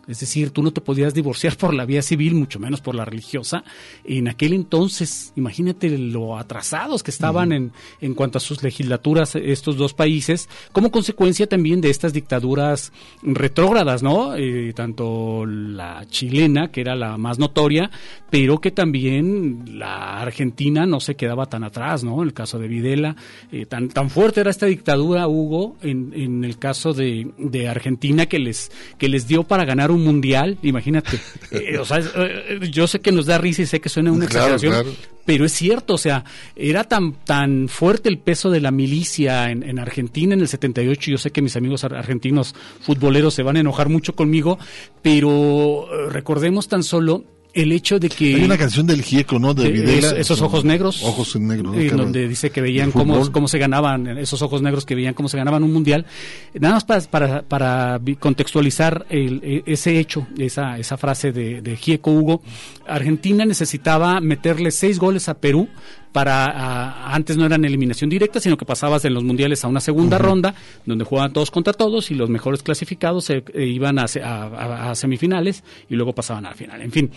[0.08, 3.04] Es decir, tú no te podías divorciar por la vía civil, mucho menos por la
[3.04, 3.64] religiosa.
[4.04, 9.76] En aquel entonces, imagínate lo atrasados que estaban en, en cuanto a sus legislaturas estos
[9.76, 12.92] dos países, como consecuencia también de estas dictaduras
[13.22, 14.34] retrógradas, ¿no?
[14.36, 17.90] Eh, tanto la chilena, que era la más notoria,
[18.30, 22.22] pero que también la argentina no se quedaba tan atrás, ¿no?
[22.22, 23.16] En el caso de Videla,
[23.52, 28.26] eh, tan, tan fuerte era esta dictadura, Hugo, en, en el caso de, de Argentina,
[28.26, 31.18] que les, que les dio para ganar un mundial, imagínate.
[31.52, 34.26] Eh, o sea, eh, yo sé que nos da risa y sé que suena una
[34.26, 34.96] Claro, exageración, claro.
[35.24, 36.24] pero es cierto, o sea,
[36.54, 41.10] era tan tan fuerte el peso de la milicia en, en Argentina en el 78,
[41.10, 44.58] yo sé que mis amigos ar- argentinos futboleros se van a enojar mucho conmigo,
[45.02, 47.24] pero eh, recordemos tan solo
[47.54, 49.54] el hecho de que Hay una canción del Gieco, ¿no?
[49.54, 51.74] De es- esos ojos negros Ojos negros.
[51.74, 51.80] ¿no?
[51.80, 55.28] en donde dice que veían cómo, cómo se ganaban esos ojos negros que veían cómo
[55.28, 56.06] se ganaban un mundial
[56.54, 61.76] nada más para, para, para contextualizar el- e- ese hecho esa, esa frase de, de
[61.76, 62.42] Gieco Hugo
[62.86, 65.68] Argentina necesitaba meterle seis goles a Perú
[66.12, 69.80] para a- antes no eran eliminación directa sino que pasabas en los mundiales a una
[69.80, 70.54] segunda ronda
[70.84, 75.62] donde jugaban todos contra todos y los mejores clasificados se, eh, iban a, a- semifinales
[75.88, 77.10] y luego pasaban a la final en fin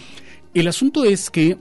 [0.54, 1.58] el asunto es que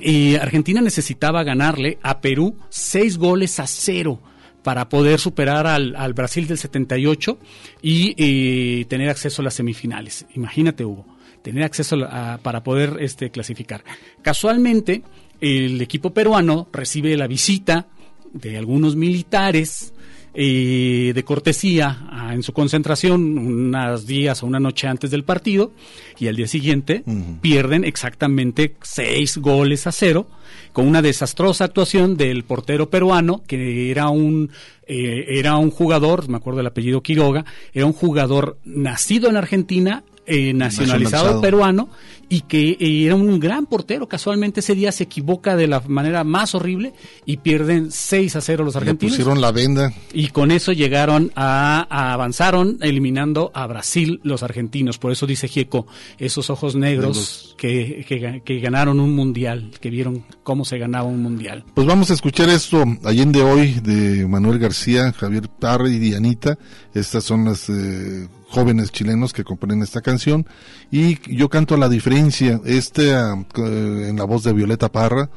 [0.00, 4.20] eh, Argentina necesitaba ganarle a Perú seis goles a cero
[4.62, 7.38] para poder superar al, al Brasil del 78
[7.82, 10.26] y eh, tener acceso a las semifinales.
[10.34, 11.06] Imagínate, Hugo,
[11.42, 13.84] tener acceso a- para poder este, clasificar.
[14.22, 15.02] Casualmente,
[15.40, 17.86] el equipo peruano recibe la visita
[18.32, 19.92] de algunos militares
[20.38, 25.72] eh, de cortesía a- en su concentración unos días o una noche antes del partido
[26.18, 27.04] y al día siguiente
[27.40, 30.26] pierden exactamente seis goles a cero
[30.74, 34.50] con una desastrosa actuación del portero peruano que era un
[34.86, 40.04] eh, era un jugador me acuerdo del apellido Quiroga era un jugador nacido en Argentina
[40.26, 41.88] eh, nacionalizado peruano
[42.28, 44.08] y que eh, era un gran portero.
[44.08, 46.92] Casualmente ese día se equivoca de la manera más horrible
[47.24, 49.12] y pierden 6 a 0 los Le argentinos.
[49.14, 49.92] pusieron la venda.
[50.12, 54.98] Y con eso llegaron a, a- avanzaron eliminando a Brasil los argentinos.
[54.98, 55.86] Por eso dice Gieco,
[56.18, 61.22] esos ojos negros que, que, que ganaron un mundial, que vieron cómo se ganaba un
[61.22, 61.64] mundial.
[61.74, 66.58] Pues vamos a escuchar esto, Allende hoy, de Manuel García, Javier Parra y Dianita.
[66.92, 70.46] Estas son las eh, jóvenes chilenos que componen esta canción.
[70.90, 75.30] Y yo canto La Diferencia, este ah, eh, en la voz de Violeta Parra.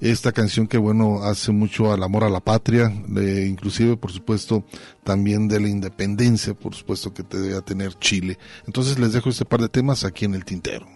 [0.00, 4.64] Esta canción que, bueno, hace mucho al amor a la patria, inclusive, por supuesto,
[5.04, 8.36] también de la independencia, por supuesto, que te debe tener Chile.
[8.66, 10.93] Entonces les dejo este par de temas aquí en el tintero.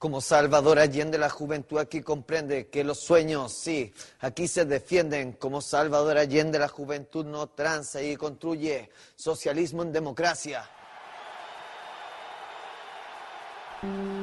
[0.00, 5.32] Como Salvador Allende, la juventud aquí comprende que los sueños, sí, aquí se defienden.
[5.32, 10.66] Como Salvador Allende, la juventud no tranza y construye socialismo en democracia.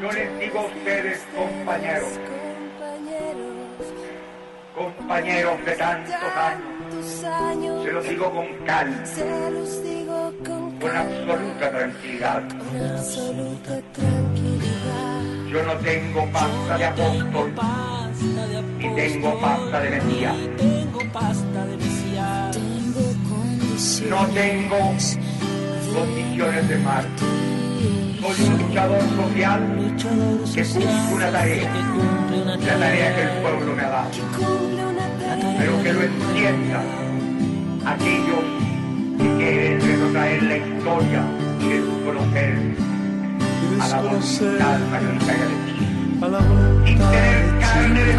[0.02, 2.10] Yo les digo a ustedes, compañeros,
[4.74, 9.04] compañeros de tantos años, se los digo con calma,
[10.82, 12.44] con absoluta tranquilidad.
[15.52, 17.54] Yo no tengo pasta de apóstol,
[18.80, 20.36] ni tengo pasta de mesías.
[24.10, 24.78] No tengo
[25.94, 27.06] condiciones de mar.
[28.22, 29.62] Soy un luchador social
[30.54, 31.72] que cumple una tarea,
[32.60, 34.10] la tarea que el pueblo me ha dado.
[35.58, 36.86] Pero que lo entiendan
[37.86, 38.44] aquellos
[39.18, 41.22] que quieren retrotraer la historia
[41.62, 42.97] y desconocer
[43.80, 45.88] a la voluntad mayoritaria de Chile.
[46.86, 48.14] Sin tener carne de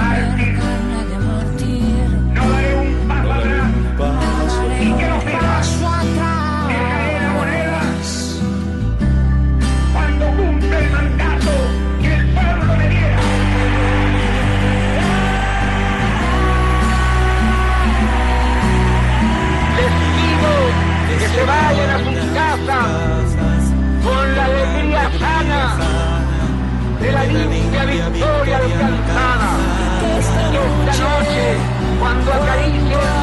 [1.19, 4.53] mártir, no daré un paso atrás.
[4.81, 5.57] Y que no será,
[6.69, 7.83] dejaré la moneda
[9.93, 11.53] cuando cumpla el mandato
[12.01, 13.23] que el pueblo me diera.
[19.77, 20.53] Les digo
[21.19, 23.18] que se vayan a sus casas
[27.09, 29.49] de la limpia victoria alcanzada.
[30.19, 31.57] Esta noche,
[31.99, 33.18] cuando acaricien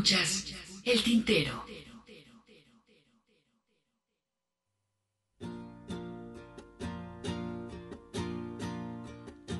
[0.00, 0.46] Escuchas
[0.84, 1.62] el tintero.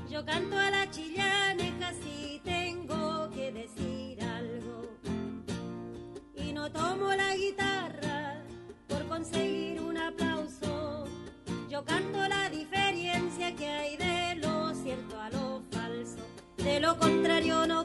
[0.08, 4.88] Yo canto a la chillaneja si tengo que decir algo.
[6.34, 8.42] Y no tomo la guitarra
[8.88, 11.06] por conseguir un aplauso.
[11.68, 16.16] Yo canto la diferencia que hay de lo cierto a lo falso.
[16.56, 17.84] De lo contrario no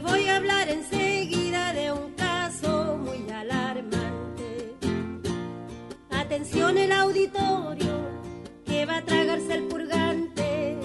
[0.00, 4.76] Voy a hablar enseguida de un caso muy alarmante.
[6.10, 7.94] Atención el auditorio
[8.64, 10.76] que va a tragarse el purgante.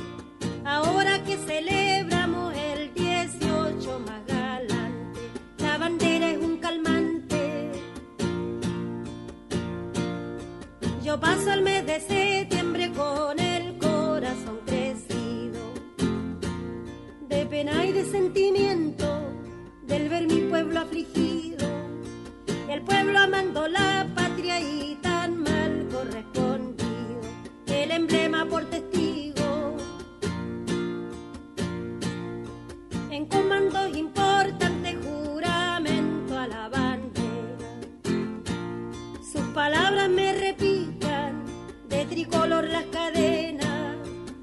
[0.66, 5.20] Ahora que celebramos el 18 más galante,
[5.60, 7.72] la bandera es un calmante.
[11.04, 15.62] Yo paso el mes de septiembre con el corazón crecido,
[17.30, 19.03] de pena y de sentimiento,
[19.94, 21.68] del ver mi pueblo afligido,
[22.68, 27.22] el pueblo amando la patria y tan mal correspondido,
[27.68, 29.78] el emblema por testigo.
[33.12, 37.68] En comandos importantes, juramento a la bandera.
[39.32, 41.44] Sus palabras me repitan,
[41.88, 43.98] de tricolor las cadenas,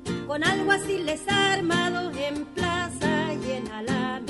[0.04, 4.29] con con alguaciles armados en plaza y en alameda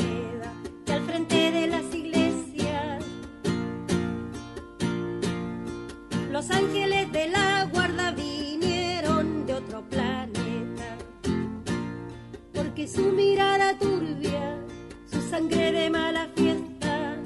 [6.40, 10.96] Los ángeles de la guarda vinieron de otro planeta,
[12.54, 14.56] porque su mirada turbia,
[15.12, 17.16] su sangre de mala fiesta,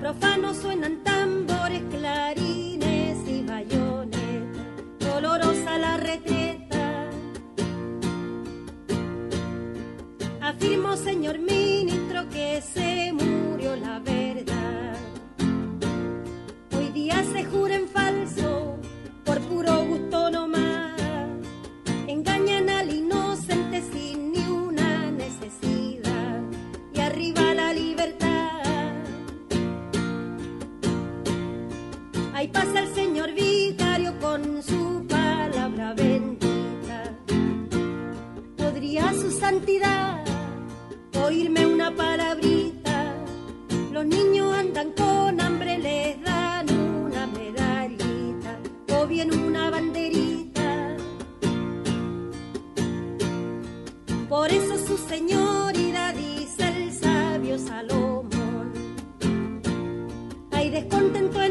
[0.00, 4.66] profanos suenan tambores, clarines y bayonetas,
[4.98, 7.08] dolorosa la retreta.
[10.42, 14.98] Afirmo, señor ministro, que se murió la verdad.
[16.76, 17.88] Hoy día se jura en
[19.24, 21.00] por puro gusto nomás.
[22.06, 26.40] Engañan al inocente sin ni una necesidad.
[26.94, 28.50] Y arriba la libertad.
[32.34, 37.16] Ahí pasa el señor vicario con su palabra bendita.
[38.56, 40.24] ¿Podría su santidad
[41.22, 43.14] oírme una palabrita?
[43.92, 45.11] Los niños andan con
[54.32, 58.72] Por eso su señoridad dice el sabio Salomón.
[60.52, 61.41] Hay descontento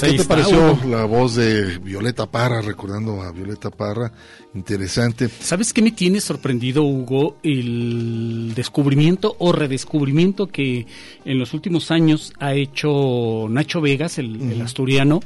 [0.00, 4.12] Pues, ¿qué te está, pareció la voz de Violeta Parra, recordando a Violeta Parra?
[4.54, 5.30] Interesante.
[5.40, 7.38] ¿Sabes qué me tiene sorprendido, Hugo?
[7.42, 10.86] El descubrimiento o redescubrimiento que
[11.24, 15.20] en los últimos años ha hecho Nacho Vegas, el, asturiano,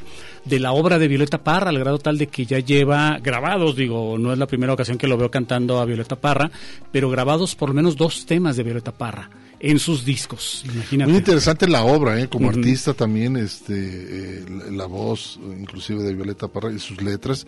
[0.45, 4.19] de la obra de Violeta Parra, al grado tal de que ya lleva grabados, digo,
[4.19, 6.49] no es la primera ocasión que lo veo cantando a Violeta Parra,
[6.93, 9.31] pero grabados por lo menos dos temas de Violeta Parra
[9.61, 10.65] en sus discos.
[10.65, 11.11] Imagínate.
[11.11, 12.29] Muy interesante la obra, ¿eh?
[12.29, 17.47] como artista también, este, eh, la, la voz inclusive de Violeta Parra y sus letras.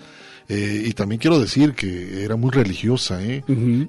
[0.49, 3.45] Eh, y también quiero decir que era muy religiosa, ¿eh?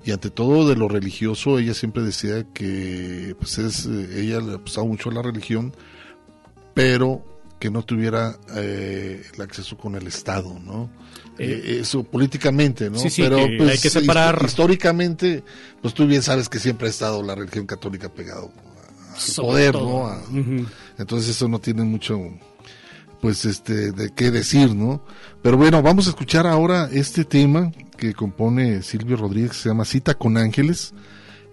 [0.06, 4.56] Y ante todo de lo religioso, ella siempre decía que pues es, eh, ella le
[4.56, 5.74] gustaba mucho la religión,
[6.74, 7.33] pero
[7.64, 10.90] que no tuviera eh, el acceso con el Estado, ¿no?
[11.40, 13.00] Eh, Eh, eso políticamente, ¿no?
[13.00, 15.46] sí, sí, pero que pues, hay que separar- hist- históricamente,
[15.82, 18.52] pues tú bien sabes que siempre ha estado la religión católica pegado
[19.14, 19.86] al Sobre poder, todo.
[19.90, 20.08] ¿no?
[20.08, 20.22] A-.
[20.98, 22.20] Entonces eso no tiene mucho,
[23.22, 25.02] pues, este, de qué decir, ¿no?
[25.42, 29.86] Pero bueno, vamos a escuchar ahora este tema que compone Silvio Rodríguez, que se llama
[29.86, 30.94] Cita con Ángeles,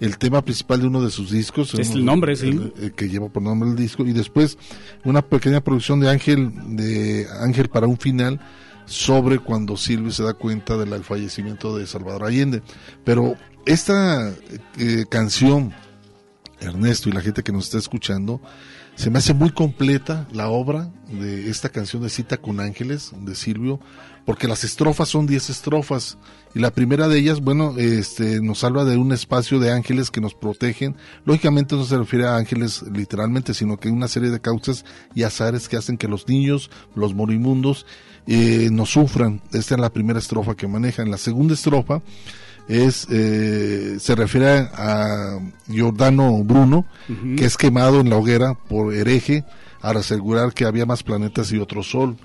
[0.00, 1.74] el tema principal de uno de sus discos.
[1.74, 2.48] Es el nombre, sí.
[2.48, 4.58] el- el que lleva por nombre el disco, y después
[5.04, 8.40] una pequeña producción de Ángel, de Ángel para un final,
[8.86, 12.62] sobre cuando Silvio se da cuenta del fallecimiento de Salvador Allende.
[13.04, 13.36] Pero
[13.66, 14.32] esta
[14.78, 15.72] eh, canción,
[16.60, 18.40] Ernesto y la gente que nos está escuchando,
[18.94, 23.34] se me hace muy completa la obra de esta canción de Cita con Ángeles de
[23.34, 23.80] Silvio,
[24.26, 26.18] porque las estrofas son 10 estrofas
[26.54, 30.20] y la primera de ellas, bueno, este nos habla de un espacio de ángeles que
[30.20, 30.96] nos protegen.
[31.24, 34.84] Lógicamente no se refiere a ángeles literalmente, sino que una serie de causas
[35.14, 37.86] y azares que hacen que los niños, los moribundos
[38.26, 39.40] eh, no sufran.
[39.52, 41.02] Esta es la primera estrofa que maneja.
[41.02, 42.02] En la segunda estrofa
[42.70, 46.86] es eh, se refiere a Giordano Bruno,
[47.36, 49.44] que es quemado en la hoguera por hereje
[49.80, 52.16] para asegurar que había más planetas y otro sol.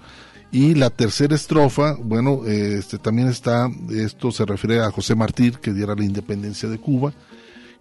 [0.52, 5.74] Y la tercera estrofa, bueno, este también está, esto se refiere a José Martí, que
[5.74, 7.12] diera la independencia de Cuba.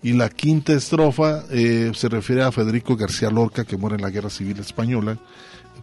[0.02, 4.10] Y la quinta estrofa eh, se refiere a Federico García Lorca, que muere en la
[4.10, 5.18] Guerra Civil Española,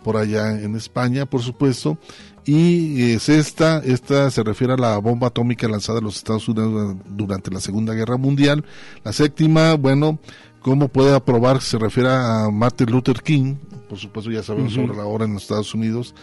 [0.03, 1.97] por allá en España, por supuesto.
[2.45, 6.95] Y es esta, esta se refiere a la bomba atómica lanzada en los Estados Unidos
[7.07, 8.65] durante la Segunda Guerra Mundial.
[9.03, 10.17] La séptima, bueno,
[10.61, 11.61] ¿cómo puede aprobar?
[11.61, 13.55] Se refiere a Martin Luther King,
[13.87, 16.15] por supuesto ya sabemos sobre la hora en los Estados Unidos.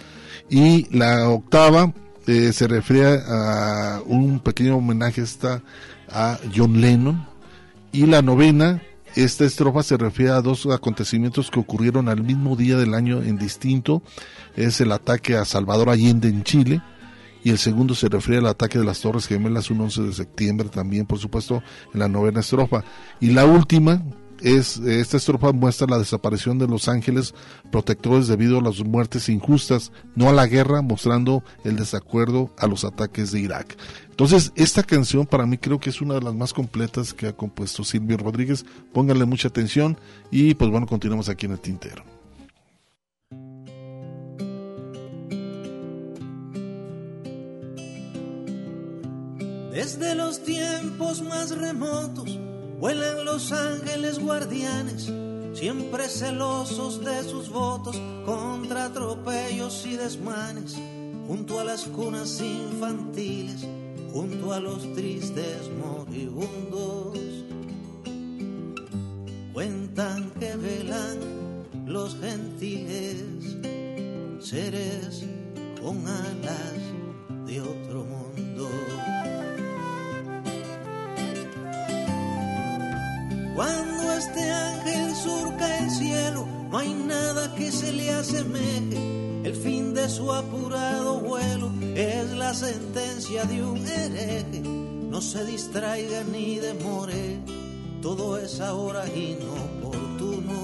[0.50, 1.92] Y la octava
[2.26, 5.62] eh, se refiere a un pequeño homenaje esta
[6.10, 7.26] a John Lennon.
[7.92, 8.82] Y la novena
[9.24, 13.36] esta estrofa se refiere a dos acontecimientos que ocurrieron al mismo día del año en
[13.36, 14.00] distinto.
[14.54, 16.80] Es el ataque a Salvador Allende en Chile
[17.42, 20.68] y el segundo se refiere al ataque de las Torres Gemelas un 11 de septiembre
[20.68, 22.84] también, por supuesto, en la novena estrofa.
[23.20, 24.04] Y la última,
[24.42, 27.34] es, esta estrofa muestra la desaparición de los ángeles
[27.70, 32.84] protectores debido a las muertes injustas, no a la guerra, mostrando el desacuerdo a los
[32.84, 33.76] ataques de Irak.
[34.10, 37.32] Entonces, esta canción para mí creo que es una de las más completas que ha
[37.36, 38.64] compuesto Silvio Rodríguez.
[38.92, 39.96] Pónganle mucha atención
[40.30, 42.04] y pues bueno, continuamos aquí en el tintero.
[49.70, 52.36] Desde los tiempos más remotos,
[52.78, 55.12] Vuelan los ángeles guardianes,
[55.52, 60.76] siempre celosos de sus votos contra atropellos y desmanes,
[61.26, 63.66] junto a las cunas infantiles,
[64.12, 67.18] junto a los tristes moribundos.
[69.52, 71.18] Cuentan que velan
[71.84, 73.56] los gentiles,
[74.38, 75.24] seres
[75.82, 76.78] con alas
[77.44, 78.17] de otro mundo.
[83.58, 89.42] Cuando este ángel surca el cielo, no hay nada que se le asemeje.
[89.42, 94.60] El fin de su apurado vuelo es la sentencia de un hereje.
[94.60, 97.40] No se distraiga ni demore,
[98.00, 100.54] todo es ahora inoportuno.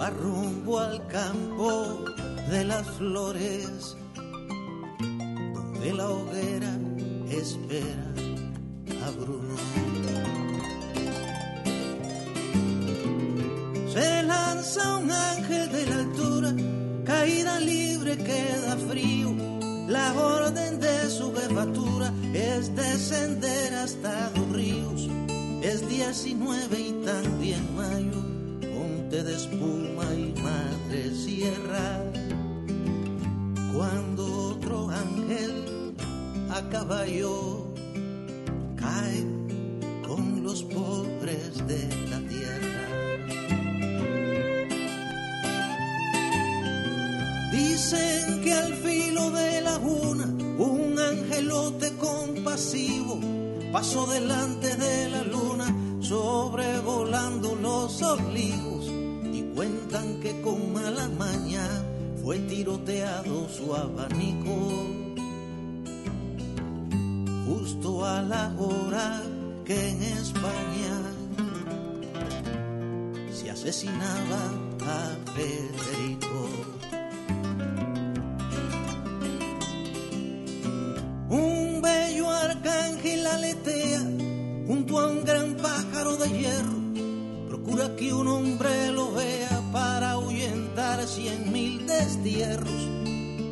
[0.00, 2.06] Va rumbo al campo
[2.48, 3.94] de las flores,
[5.52, 6.74] donde la hoguera
[7.28, 8.25] espera
[13.96, 16.54] Se lanza un ángel de la altura,
[17.06, 19.34] caída libre queda frío.
[19.88, 25.08] La orden de su jefatura es descender hasta los ríos.
[25.62, 28.20] Es 19 y también mayo,
[28.74, 32.02] monte de espuma y madre sierra.
[33.74, 35.94] Cuando otro ángel
[36.50, 37.65] a caballo
[48.56, 53.20] al filo de la un angelote compasivo
[53.72, 55.66] pasó delante de la luna
[56.00, 58.86] sobrevolando los olivos
[59.32, 61.66] y cuentan que con mala maña
[62.22, 64.56] fue tiroteado su abanico
[67.46, 69.22] justo a la hora
[69.64, 71.02] que en España
[73.32, 74.40] se asesinaba
[74.80, 76.15] a Federico.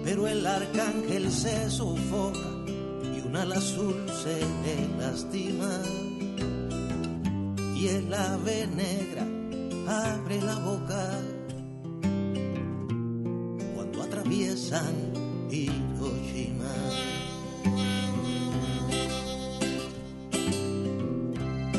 [0.05, 2.51] Pero el arcángel se sofoca
[3.15, 5.81] y un ala se le lastima.
[7.75, 9.27] Y el ave negra
[9.89, 11.11] abre la boca
[13.75, 14.95] cuando atraviesan
[15.51, 16.75] Hiroshima.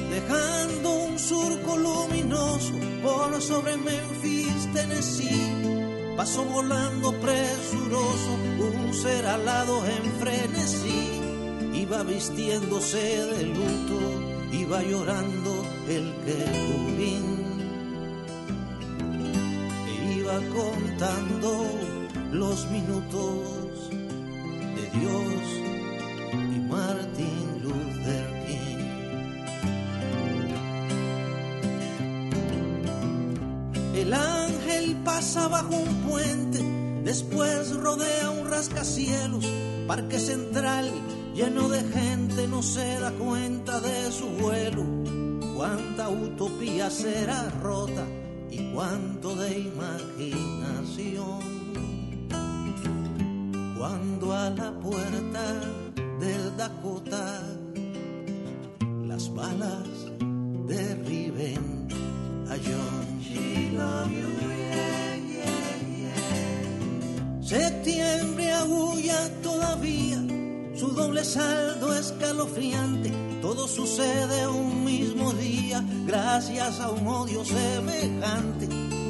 [0.09, 2.71] dejando un surco luminoso
[3.03, 5.54] por sobre Memphis, Tennessee.
[6.15, 11.21] Pasó volando presuroso un ser alado en frenesí.
[11.73, 13.99] Iba vistiéndose de luto,
[14.51, 17.25] iba llorando el querubín.
[19.87, 21.65] E iba contando
[22.31, 23.89] los minutos
[24.75, 25.64] de Dios
[35.55, 36.59] bajo un puente,
[37.05, 39.45] después rodea un rascacielos,
[39.87, 40.91] parque central
[41.33, 44.83] lleno de gente, no se da cuenta de su vuelo.
[45.55, 48.05] Cuánta utopía será rota
[48.51, 51.39] y cuánto de imaginación.
[53.77, 55.45] Cuando a la puerta
[56.19, 57.43] del Dakota
[59.07, 59.94] las balas
[70.95, 73.11] doble saldo escalofriante.
[73.41, 78.65] Todo sucede un mismo día, gracias a un odio semejante.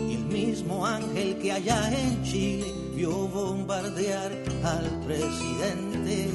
[0.10, 4.32] Y el mismo ángel que allá en Chile vio bombardear
[4.64, 6.28] al presidente.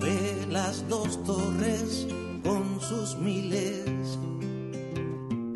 [0.00, 2.06] Ve las dos torres
[2.42, 4.18] con sus miles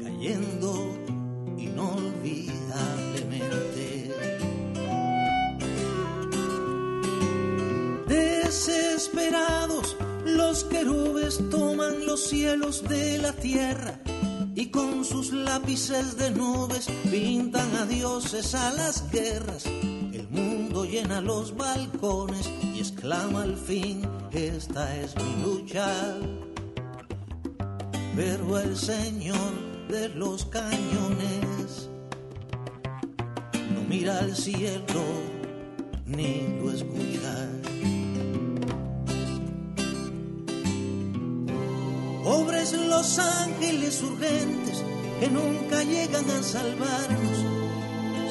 [0.03, 1.00] cayendo
[10.61, 13.99] los querubes toman los cielos de la tierra
[14.55, 19.65] y con sus lápices de nubes pintan a dioses a las guerras.
[19.65, 24.03] El mundo llena los balcones y exclama al fin,
[24.33, 25.89] esta es mi lucha.
[28.15, 29.53] Pero el Señor
[29.89, 31.89] de los cañones
[33.73, 35.05] no mira al cielo
[36.05, 37.80] ni lo escucha.
[42.31, 44.85] Pobres los ángeles urgentes
[45.19, 47.39] que nunca llegan a salvarnos.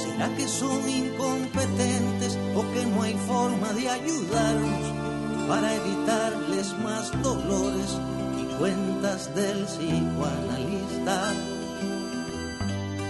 [0.01, 7.99] ¿Será que son incompetentes o que no hay forma de ayudarnos para evitarles más dolores
[8.41, 11.33] y cuentas del psicoanalista?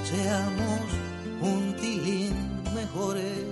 [0.09, 0.81] Seamos
[1.39, 2.33] un tilín
[2.73, 3.45] mejores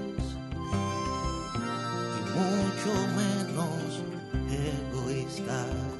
[2.18, 4.02] y mucho menos
[4.50, 5.97] egoístas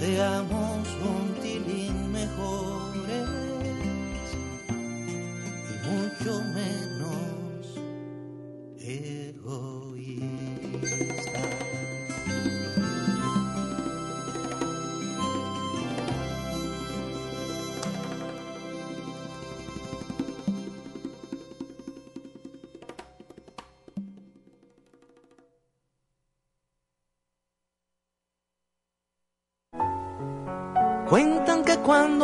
[0.00, 2.79] seamos un tilín mejores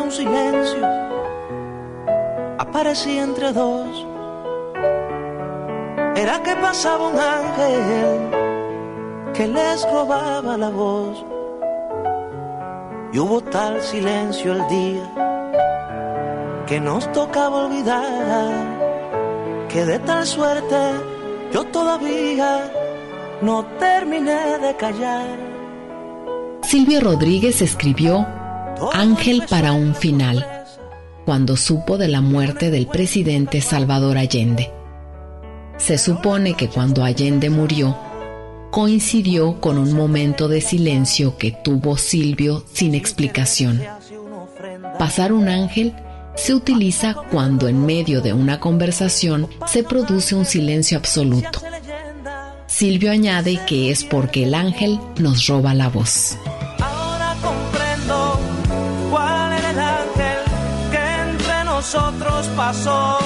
[0.07, 0.87] un silencio
[2.59, 4.07] aparecía entre dos,
[6.15, 8.31] era que pasaba un ángel
[9.35, 11.25] que les robaba la voz.
[13.13, 15.07] Y hubo tal silencio el día
[16.67, 18.53] que nos tocaba olvidar
[19.69, 20.83] que de tal suerte
[21.53, 22.71] yo todavía
[23.43, 25.37] no terminé de callar.
[26.63, 28.36] Silvio Rodríguez escribió
[28.93, 30.47] Ángel para un final,
[31.25, 34.71] cuando supo de la muerte del presidente Salvador Allende.
[35.79, 37.97] Se supone que cuando Allende murió,
[38.71, 43.83] coincidió con un momento de silencio que tuvo Silvio sin explicación.
[44.99, 45.95] Pasar un ángel
[46.35, 51.63] se utiliza cuando en medio de una conversación se produce un silencio absoluto.
[52.67, 56.37] Silvio añade que es porque el ángel nos roba la voz.
[62.57, 63.26] Pasó.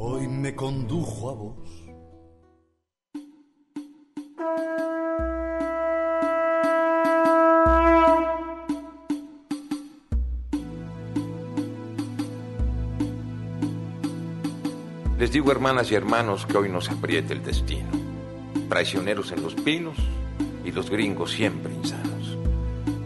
[0.00, 1.56] hoy me condujo a vos.
[15.18, 17.88] Les digo, hermanas y hermanos, que hoy nos apriete el destino.
[18.68, 19.96] Traicioneros en los pinos
[20.64, 22.38] y los gringos siempre insanos.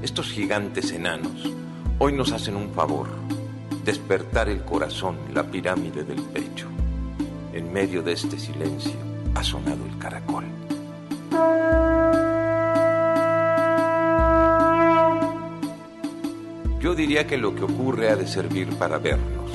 [0.02, 1.50] Estos gigantes enanos
[1.98, 3.08] hoy nos hacen un favor,
[3.82, 6.68] despertar el corazón, la pirámide del pecho.
[7.52, 8.92] En medio de este silencio
[9.34, 10.44] ha sonado el caracol.
[16.80, 19.50] Yo diría que lo que ocurre ha de servir para vernos.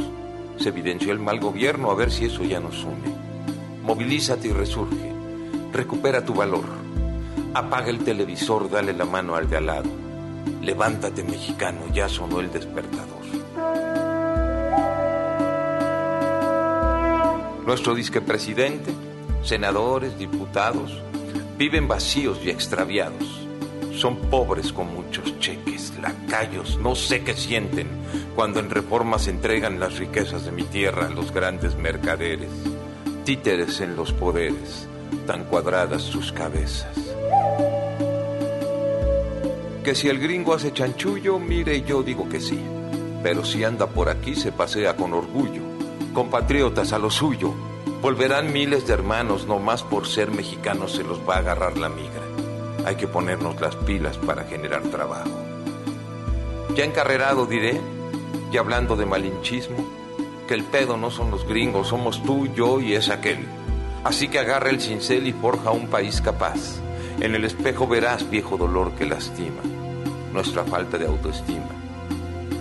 [0.57, 3.15] Se evidenció el mal gobierno, a ver si eso ya nos une.
[3.83, 5.11] Movilízate y resurge.
[5.73, 6.65] Recupera tu valor.
[7.53, 9.89] Apaga el televisor, dale la mano al de al lado.
[10.61, 13.16] Levántate, mexicano, ya sonó el despertador.
[17.67, 18.93] Nuestro disque presidente,
[19.43, 21.01] senadores, diputados,
[21.57, 23.45] viven vacíos y extraviados.
[23.93, 27.89] Son pobres con muchos cheques, lacayos, no sé qué sienten
[28.37, 32.47] cuando en reformas entregan las riquezas de mi tierra a los grandes mercaderes.
[33.25, 34.87] Títeres en los poderes,
[35.25, 36.95] tan cuadradas sus cabezas.
[39.83, 42.61] Que si el gringo hace chanchullo, mire, yo digo que sí.
[43.21, 45.66] Pero si anda por aquí, se pasea con orgullo.
[46.17, 47.53] Compatriotas a lo suyo.
[48.01, 51.89] Volverán miles de hermanos, no más por ser mexicanos se los va a agarrar la
[51.89, 52.23] migra.
[52.87, 55.29] Hay que ponernos las pilas para generar trabajo.
[56.75, 57.79] Ya encarrerado diré,
[58.51, 59.77] y hablando de malinchismo,
[60.47, 63.45] que el pedo no son los gringos, somos tú, yo y es aquel.
[64.03, 66.79] Así que agarra el cincel y forja un país capaz.
[67.19, 69.61] En el espejo verás viejo dolor que lastima,
[70.33, 71.69] nuestra falta de autoestima,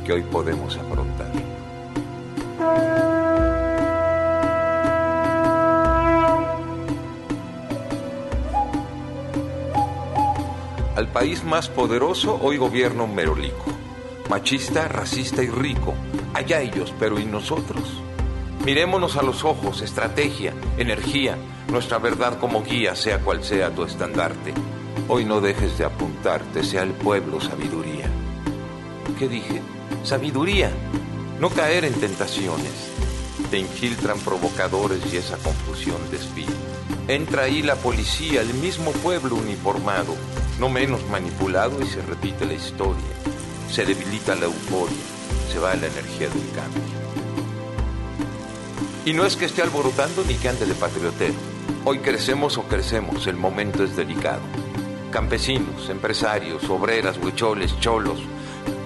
[0.04, 1.32] que hoy podemos afrontar.
[10.96, 13.66] Al país más poderoso hoy gobierna un merolico.
[14.30, 15.92] Machista, racista y rico.
[16.32, 17.82] Allá ellos, pero ¿y nosotros?
[18.64, 21.36] Mirémonos a los ojos, estrategia, energía,
[21.70, 24.54] nuestra verdad como guía, sea cual sea tu estandarte.
[25.06, 28.10] Hoy no dejes de apuntarte, sea el pueblo sabiduría.
[29.18, 29.60] ¿Qué dije?
[30.02, 30.70] Sabiduría.
[31.38, 32.90] No caer en tentaciones.
[33.50, 36.48] Te infiltran provocadores y esa confusión desvía.
[37.06, 40.16] Entra ahí la policía, el mismo pueblo uniformado,
[40.58, 43.02] no menos manipulado y se repite la historia.
[43.70, 44.96] Se debilita la euforia,
[45.52, 46.82] se va la energía del cambio.
[49.04, 51.34] Y no es que esté alborotando ni que ande de patriotero.
[51.84, 54.40] Hoy crecemos o crecemos, el momento es delicado.
[55.12, 58.18] Campesinos, empresarios, obreras, huicholes, cholos,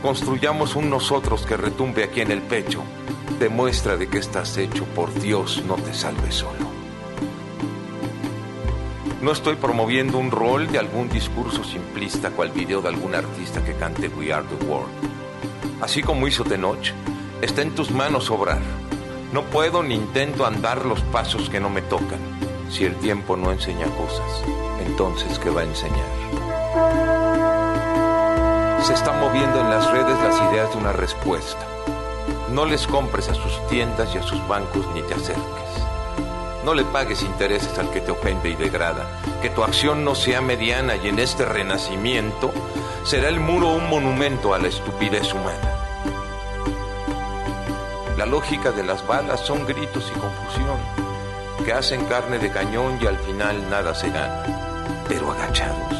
[0.02, 2.82] construyamos un nosotros que retumbe aquí en el pecho.
[3.38, 6.69] Demuestra de que estás hecho por Dios, no te salves solo.
[9.20, 13.74] No estoy promoviendo un rol de algún discurso simplista cual video de algún artista que
[13.74, 14.90] cante We Are the World.
[15.82, 16.88] Así como hizo Tenoch,
[17.42, 18.60] está en tus manos obrar.
[19.34, 22.18] No puedo ni intento andar los pasos que no me tocan.
[22.70, 24.42] Si el tiempo no enseña cosas,
[24.86, 26.07] entonces ¿qué va a enseñar?
[28.82, 31.66] Se están moviendo en las redes las ideas de una respuesta.
[32.53, 35.70] No les compres a sus tiendas y a sus bancos ni te acerques.
[36.71, 39.05] No le pagues intereses al que te ofende y degrada.
[39.42, 42.53] Que tu acción no sea mediana y en este renacimiento
[43.03, 45.75] será el muro un monumento a la estupidez humana.
[48.17, 50.79] La lógica de las balas son gritos y confusión
[51.64, 55.03] que hacen carne de cañón y al final nada se gana.
[55.09, 55.92] Pero agachados,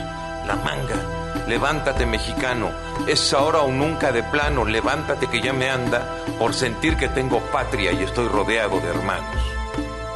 [0.47, 2.71] la manga, levántate mexicano,
[3.09, 6.07] es ahora o nunca de plano, levántate que ya me anda
[6.39, 9.60] por sentir que tengo patria y estoy rodeado de hermanos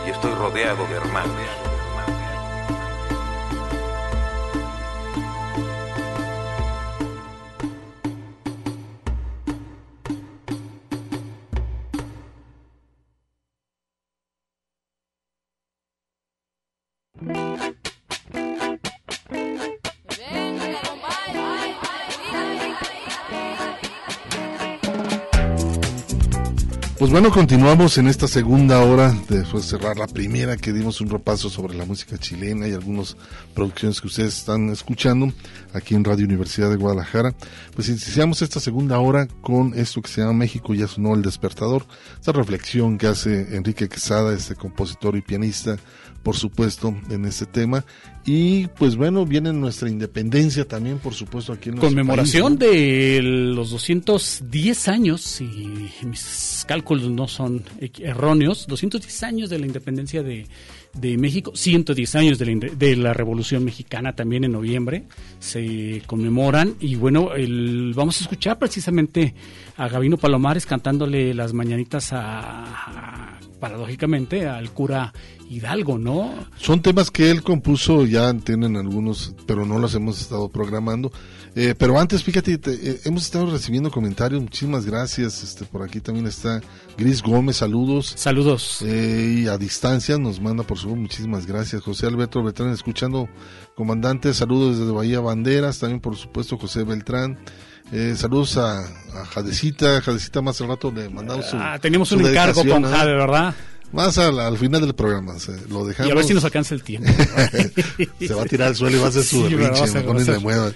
[0.07, 1.74] y estoy rodeado de hermanos.
[27.15, 31.49] Bueno, continuamos en esta segunda hora, después de cerrar la primera, que dimos un repaso
[31.49, 33.17] sobre la música chilena y algunas
[33.55, 35.33] producciones que ustedes están escuchando
[35.73, 37.33] aquí en Radio Universidad de Guadalajara.
[37.73, 41.87] Pues iniciamos esta segunda hora con esto que se llama México ya sonó el despertador,
[42.19, 45.77] esta reflexión que hace Enrique Quesada, este compositor y pianista,
[46.25, 47.85] por supuesto, en este tema.
[48.25, 52.73] Y pues bueno, viene nuestra independencia también, por supuesto, aquí en nuestro Conmemoración país, ¿no?
[52.73, 55.45] de los 210 años, si
[56.03, 57.63] mis cálculos no son
[58.01, 60.47] erróneos, 210 años de la independencia de,
[60.95, 65.05] de México, 110 años de la, de la, Revolución Mexicana también en noviembre
[65.39, 69.35] se conmemoran y bueno, el, vamos a escuchar precisamente
[69.77, 75.13] a Gabino Palomares cantándole las mañanitas a, paradójicamente al cura
[75.49, 76.33] Hidalgo, ¿no?
[76.57, 81.13] Son temas que él compuso, ya tienen algunos, pero no los hemos estado programando.
[81.57, 85.43] Eh, pero antes, fíjate, eh, hemos estado recibiendo comentarios, muchísimas gracias.
[85.43, 86.61] Este, por aquí también está
[86.99, 88.13] Gris Gómez, saludos.
[88.17, 88.83] Saludos.
[88.83, 91.83] Eh, y a distancia nos manda por su muchísimas gracias.
[91.83, 93.29] José Alberto Beltrán, escuchando,
[93.77, 97.39] comandante, saludos desde Bahía Banderas, también por supuesto José Beltrán.
[98.17, 101.57] saludos a, a, Jadecita, Jadecita más al rato le mandamos su.
[101.57, 103.55] Ah, tenemos un encargo con Jade, ¿verdad?
[103.95, 105.35] Más al, final del programa,
[105.69, 106.09] lo dejamos.
[106.09, 107.09] Y a ver si nos alcanza el tiempo.
[108.19, 110.75] se va a tirar al suelo y va a hacer su sí, berrinche,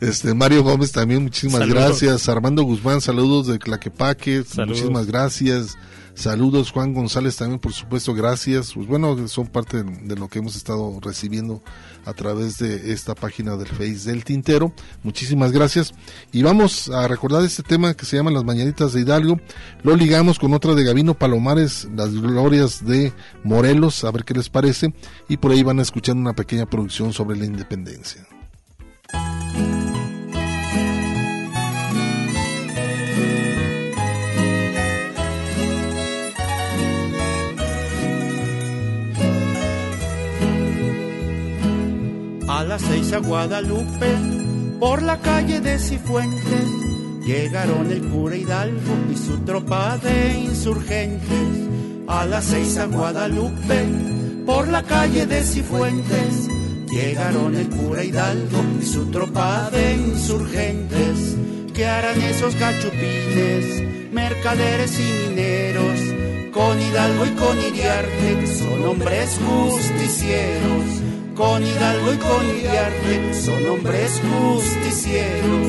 [0.00, 2.28] este, Mario Gómez también, muchísimas gracias.
[2.28, 5.76] Armando Guzmán, saludos de Claquepaque, muchísimas gracias.
[6.14, 8.72] Saludos Juan González también, por supuesto, gracias.
[8.74, 11.62] Pues bueno, son parte de lo que hemos estado recibiendo
[12.04, 14.72] a través de esta página del Face del Tintero.
[15.02, 15.92] Muchísimas gracias.
[16.32, 19.40] Y vamos a recordar este tema que se llama Las Mañanitas de Hidalgo.
[19.82, 23.12] Lo ligamos con otra de Gavino Palomares, Las Glorias de
[23.44, 24.94] Morelos, a ver qué les parece.
[25.28, 28.26] Y por ahí van a escuchar una pequeña producción sobre la independencia.
[42.78, 44.14] Las seis a Guadalupe,
[44.78, 46.68] por la calle de Cifuentes,
[47.26, 51.48] llegaron el cura Hidalgo y su tropa de insurgentes.
[52.06, 53.84] A las seis a Guadalupe,
[54.46, 56.48] por la calle de Cifuentes,
[56.88, 61.36] llegaron el cura Hidalgo y su tropa de insurgentes.
[61.74, 65.98] ¿Qué harán esos gachupines, mercaderes y mineros?
[66.52, 71.07] Con Hidalgo y con Iriarte, son hombres justicieros
[71.38, 75.68] con Hidalgo y con Iriarte son hombres justicieros.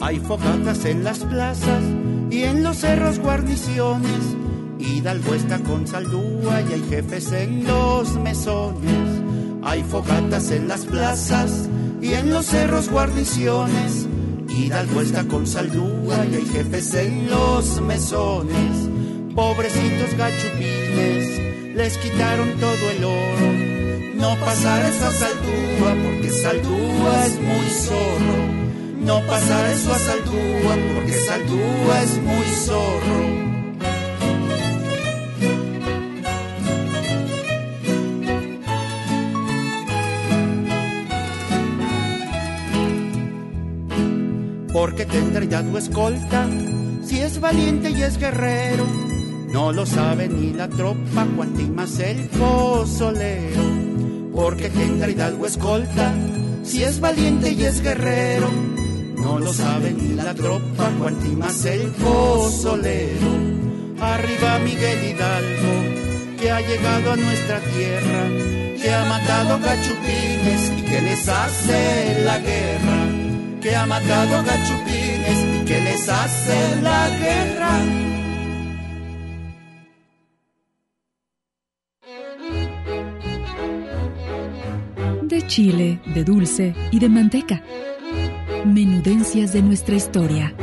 [0.00, 1.84] Hay fogatas en las plazas
[2.28, 4.34] y en los cerros guarniciones.
[4.80, 9.22] Hidalgo está con saldúa y hay jefes en los mesones.
[9.62, 11.68] Hay fogatas en las plazas
[12.02, 14.08] y en los cerros guarniciones.
[14.56, 18.88] Hidalgo está con saldúa y hay jefes en los mesones.
[19.34, 23.52] Pobrecitos gachupines, les quitaron todo el oro.
[24.14, 28.56] No pasar esa saldúa porque saldúa es muy zorro.
[28.98, 33.55] No pasar eso a saldúa porque saldúa es muy zorro.
[44.86, 46.46] Porque tendrá ya escolta,
[47.04, 48.86] si es valiente y es guerrero,
[49.52, 53.62] no lo sabe ni la tropa, cuanti más el pozolero,
[54.32, 56.14] porque tendrá Hidalgo escolta,
[56.62, 58.48] si es valiente y es guerrero,
[59.16, 63.26] no lo sabe ni la tropa, cuanti más el pozolero.
[64.00, 68.28] Arriba Miguel Hidalgo, que ha llegado a nuestra tierra,
[68.80, 73.05] que ha matado gachupines y que les hace la guerra
[73.66, 77.72] que ha matado gachupines y que les hace la guerra.
[85.22, 87.60] De chile, de dulce y de manteca.
[88.64, 90.54] Menudencias de nuestra historia.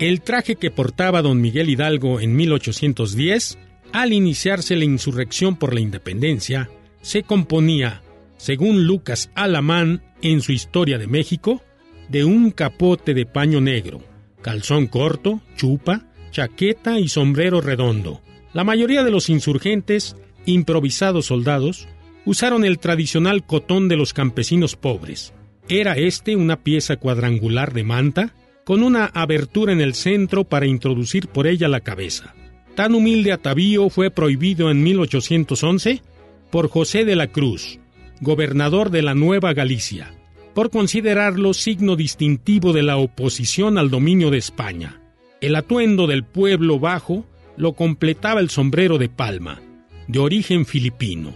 [0.00, 3.58] El traje que portaba don Miguel Hidalgo en 1810,
[3.92, 6.70] al iniciarse la insurrección por la independencia,
[7.02, 8.00] se componía
[8.38, 11.62] según Lucas Alamán en su Historia de México,
[12.08, 14.02] de un capote de paño negro,
[14.42, 18.20] calzón corto, chupa, chaqueta y sombrero redondo.
[18.52, 21.88] La mayoría de los insurgentes, improvisados soldados,
[22.24, 25.32] usaron el tradicional cotón de los campesinos pobres.
[25.68, 28.34] Era este una pieza cuadrangular de manta,
[28.64, 32.34] con una abertura en el centro para introducir por ella la cabeza.
[32.74, 36.02] Tan humilde atavío fue prohibido en 1811
[36.50, 37.78] por José de la Cruz,
[38.20, 40.12] gobernador de la Nueva Galicia,
[40.56, 45.02] por considerarlo signo distintivo de la oposición al dominio de España.
[45.42, 47.26] El atuendo del pueblo bajo
[47.58, 49.60] lo completaba el sombrero de palma,
[50.08, 51.34] de origen filipino.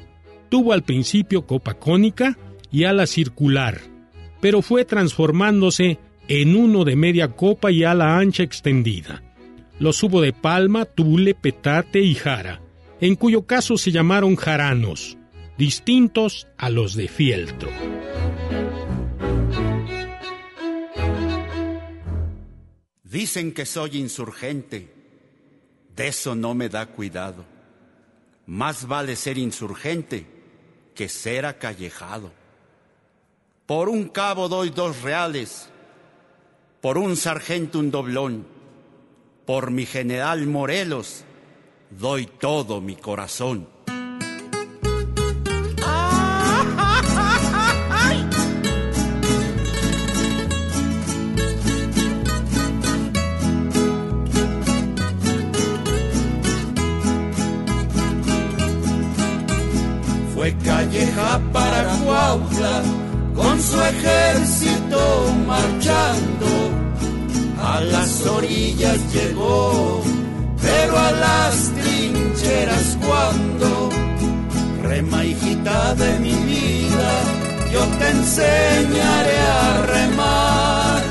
[0.48, 2.38] Tuvo al principio copa cónica
[2.72, 3.82] y ala circular,
[4.40, 9.22] pero fue transformándose en uno de media copa y ala ancha extendida.
[9.78, 12.62] Los hubo de palma, tule, petate y jara,
[13.02, 15.18] en cuyo caso se llamaron jaranos
[15.58, 17.68] distintos a los de fieltro.
[23.10, 24.88] Dicen que soy insurgente,
[25.96, 27.44] de eso no me da cuidado.
[28.46, 30.28] Más vale ser insurgente
[30.94, 32.30] que ser acallejado.
[33.66, 35.68] Por un cabo doy dos reales,
[36.80, 38.46] por un sargento un doblón,
[39.44, 41.24] por mi general Morelos
[41.90, 43.68] doy todo mi corazón.
[63.34, 66.46] Con su ejército marchando.
[67.60, 70.02] A las orillas llegó,
[70.62, 73.90] pero a las trincheras cuando.
[74.82, 77.12] Rema hijita de mi vida,
[77.72, 81.02] yo te enseñaré a remar.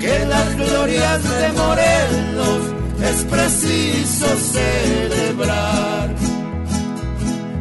[0.00, 2.62] Que las glorias de Morelos
[3.02, 6.14] es preciso celebrar.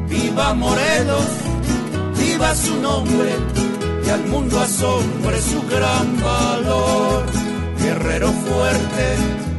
[0.08, 1.41] Viva Morelos,
[2.42, 3.36] viva su nombre,
[4.04, 7.26] y al mundo asombre su gran valor.
[7.78, 9.06] Guerrero fuerte,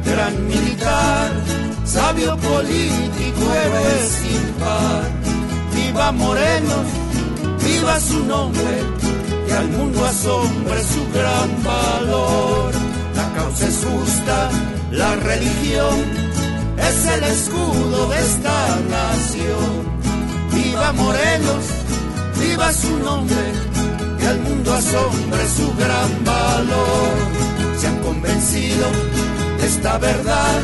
[0.05, 1.31] gran militar,
[1.85, 5.09] sabio político, héroe sin par.
[5.73, 6.87] Viva Morelos,
[7.65, 8.75] viva su nombre,
[9.47, 12.71] y al mundo asombre su gran valor.
[13.15, 14.49] La causa es justa,
[14.91, 15.97] la religión
[16.77, 19.93] es el escudo de esta nación
[20.53, 21.65] viva Morelos,
[22.39, 23.43] viva su nombre,
[24.19, 27.79] que al mundo asombre su gran valor.
[27.79, 28.87] Se han convencido
[29.59, 30.61] de esta verdad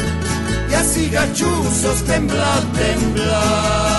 [0.69, 3.98] y así gachuzos temblar, temblar.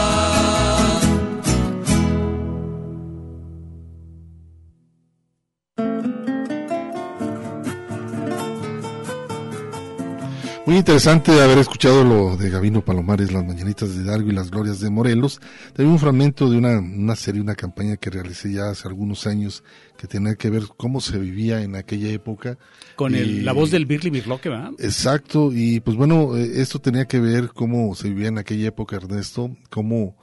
[10.70, 14.78] Muy interesante haber escuchado lo de Gabino Palomares, las mañanitas de Hidalgo y las glorias
[14.78, 15.40] de Morelos.
[15.72, 19.64] También un fragmento de una, una serie, una campaña que realicé ya hace algunos años
[19.98, 22.56] que tenía que ver cómo se vivía en aquella época.
[22.94, 24.70] Con el, Y- la voz del Birli Birloque, ¿verdad?
[24.78, 28.94] Exacto, y pues bueno, eh, esto tenía que ver cómo se vivía en aquella época,
[28.94, 30.16] Ernesto, cómo,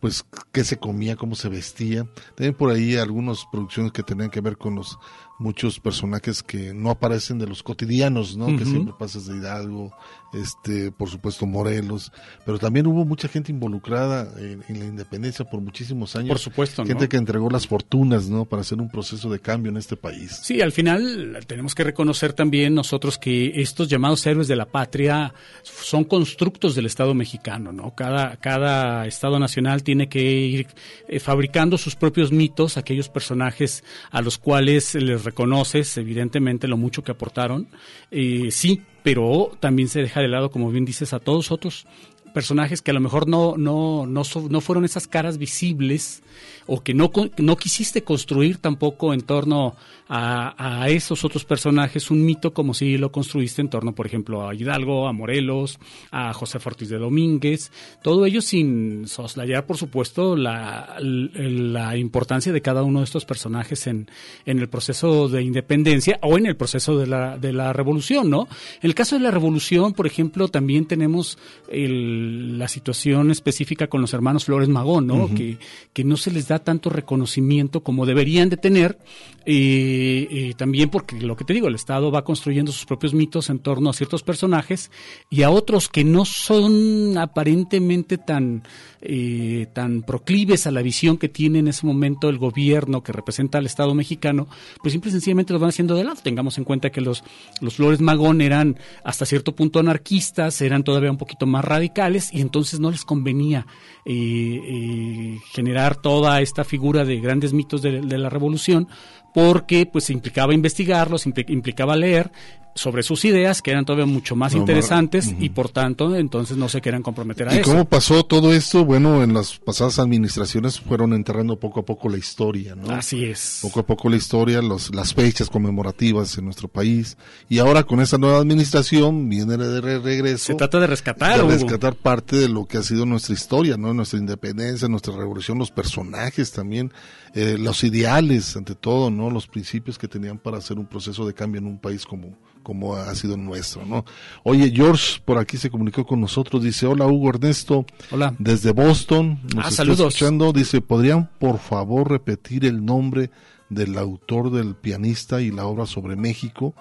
[0.00, 0.22] pues,
[0.52, 2.06] qué se comía, cómo se vestía.
[2.34, 4.98] También por ahí algunas producciones que tenían que ver con los
[5.38, 8.56] muchos personajes que no aparecen de los cotidianos, ¿no?
[8.56, 9.92] Que siempre pasas de Hidalgo,
[10.34, 12.12] este, por supuesto Morelos,
[12.44, 16.28] pero también hubo mucha gente involucrada en, en la independencia por muchísimos años.
[16.28, 16.88] Por supuesto, ¿no?
[16.88, 18.44] Gente que entregó las fortunas, ¿no?
[18.44, 20.40] Para hacer un proceso de cambio en este país.
[20.42, 25.34] Sí, al final tenemos que reconocer también nosotros que estos llamados héroes de la patria
[25.62, 27.94] son constructos del Estado mexicano, ¿no?
[27.94, 30.66] Cada, cada Estado nacional tiene que ir
[31.08, 37.02] eh, fabricando sus propios mitos, aquellos personajes a los cuales les reconoces, evidentemente, lo mucho
[37.02, 37.68] que aportaron.
[38.10, 41.86] Eh, sí, pero también se deja de lado, como bien dices, a todos otros
[42.32, 46.22] personajes que a lo mejor no, no, no, no fueron esas caras visibles
[46.66, 49.74] o que no, no quisiste construir tampoco en torno
[50.08, 54.46] a, a esos otros personajes un mito como si lo construiste en torno, por ejemplo,
[54.48, 55.78] a Hidalgo, a Morelos,
[56.10, 57.70] a José Ortiz de Domínguez,
[58.02, 63.86] todo ello sin soslayar, por supuesto, la, la importancia de cada uno de estos personajes
[63.86, 64.08] en,
[64.44, 68.42] en el proceso de independencia o en el proceso de la, de la revolución, ¿no?
[68.82, 71.38] En el caso de la revolución, por ejemplo, también tenemos
[71.68, 75.28] el- la situación específica con los hermanos Flores Magón, ¿no?
[75.34, 75.58] Que,
[75.92, 78.98] que no se les da tanto reconocimiento como deberían de tener,
[79.44, 83.58] eh, también porque lo que te digo, el Estado va construyendo sus propios mitos en
[83.58, 84.90] torno a ciertos personajes
[85.28, 88.62] y a otros que no son aparentemente tan,
[89.06, 93.58] eh, tan proclives a la visión que tiene en ese momento el gobierno que representa
[93.58, 94.48] al Estado mexicano,
[94.82, 96.20] pues simple y sencillamente los van haciendo de lado.
[96.22, 97.22] Tengamos en cuenta que los,
[97.60, 102.40] los Flores Magón eran hasta cierto punto anarquistas, eran todavía un poquito más radicales y
[102.40, 103.66] entonces no les convenía
[104.06, 108.88] eh, eh, generar toda esta figura de grandes mitos de, de la revolución
[109.34, 112.30] porque pues implicaba investigarlos, impli- implicaba leer
[112.76, 116.68] sobre sus ideas que eran todavía mucho más No, interesantes y por tanto entonces no
[116.68, 117.70] se querían comprometer a ¿Y eso.
[117.70, 118.84] cómo pasó todo esto?
[118.84, 122.90] Bueno, en las pasadas administraciones fueron enterrando poco a poco la historia, ¿no?
[122.90, 123.60] Así es.
[123.62, 127.16] Poco a poco la historia, los, las fechas conmemorativas en nuestro país.
[127.48, 130.46] Y ahora con esta nueva administración viene de re- regreso.
[130.46, 131.52] Se trata de rescatar, de Hugo.
[131.52, 133.94] rescatar parte de lo que ha sido nuestra historia, ¿no?
[133.94, 136.92] Nuestra independencia, nuestra revolución, los personajes también,
[137.34, 139.28] eh, los ideales, ante todo, ¿no?
[139.30, 142.94] Los principios que tenían para hacer un proceso de cambio en un país como, como
[142.94, 144.04] ha sido nuestro, ¿no?
[144.44, 147.84] Oye, George por aquí se comunicó con nosotros, dice, hola Hugo Ernesto.
[148.10, 148.34] Hola.
[148.38, 149.40] Desde Boston.
[149.54, 150.14] Nos Ah, está saludos.
[150.14, 150.52] escuchando.
[150.52, 153.30] Dice, ¿podrían por favor repetir el nombre
[153.68, 156.74] del autor del pianista y la obra sobre México?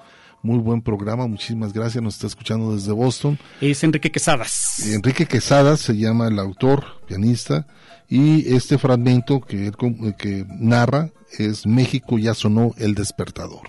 [0.46, 2.04] Muy buen programa, muchísimas gracias.
[2.04, 3.40] Nos está escuchando desde Boston.
[3.62, 4.86] Es Enrique Quesadas.
[4.92, 7.68] Enrique Quesada se llama el autor, pianista,
[8.10, 13.62] y este fragmento que, él eh, que narra es México ya sonó el despertador.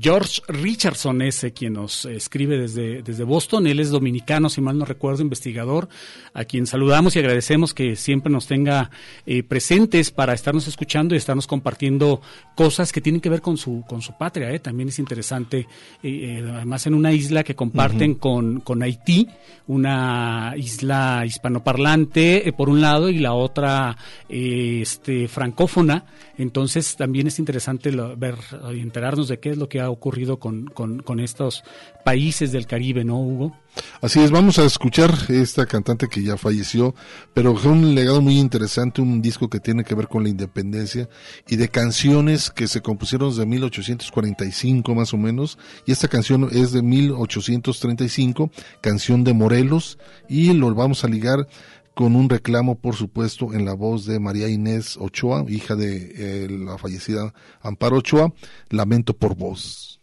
[0.00, 3.66] George Richardson es eh, quien nos escribe desde, desde Boston.
[3.66, 5.88] Él es dominicano, si mal no recuerdo, investigador,
[6.32, 8.90] a quien saludamos y agradecemos que siempre nos tenga
[9.26, 12.22] eh, presentes para estarnos escuchando y estarnos compartiendo
[12.54, 14.50] cosas que tienen que ver con su, con su patria.
[14.50, 14.60] eh.
[14.60, 15.66] También es interesante,
[16.02, 19.28] eh, además en una isla que comparten con, con Haití,
[19.66, 23.96] una isla hispanoparlante por un lado y la otra
[24.28, 26.04] eh, este, francófona.
[26.38, 28.36] Entonces también es interesante lo- ver
[28.70, 31.62] enterarnos de qué es lo que ha ocurrido con, con, con estos
[32.04, 33.56] países del Caribe, ¿no, Hugo?
[34.02, 36.94] Así es, vamos a escuchar esta cantante que ya falleció,
[37.32, 41.08] pero fue un legado muy interesante, un disco que tiene que ver con la independencia
[41.48, 46.72] y de canciones que se compusieron desde 1845 más o menos, y esta canción es
[46.72, 48.50] de 1835,
[48.80, 49.98] canción de Morelos,
[50.28, 51.46] y lo vamos a ligar
[51.94, 56.48] con un reclamo, por supuesto, en la voz de María Inés Ochoa, hija de eh,
[56.48, 58.32] la fallecida Amparo Ochoa,
[58.70, 60.00] Lamento por vos.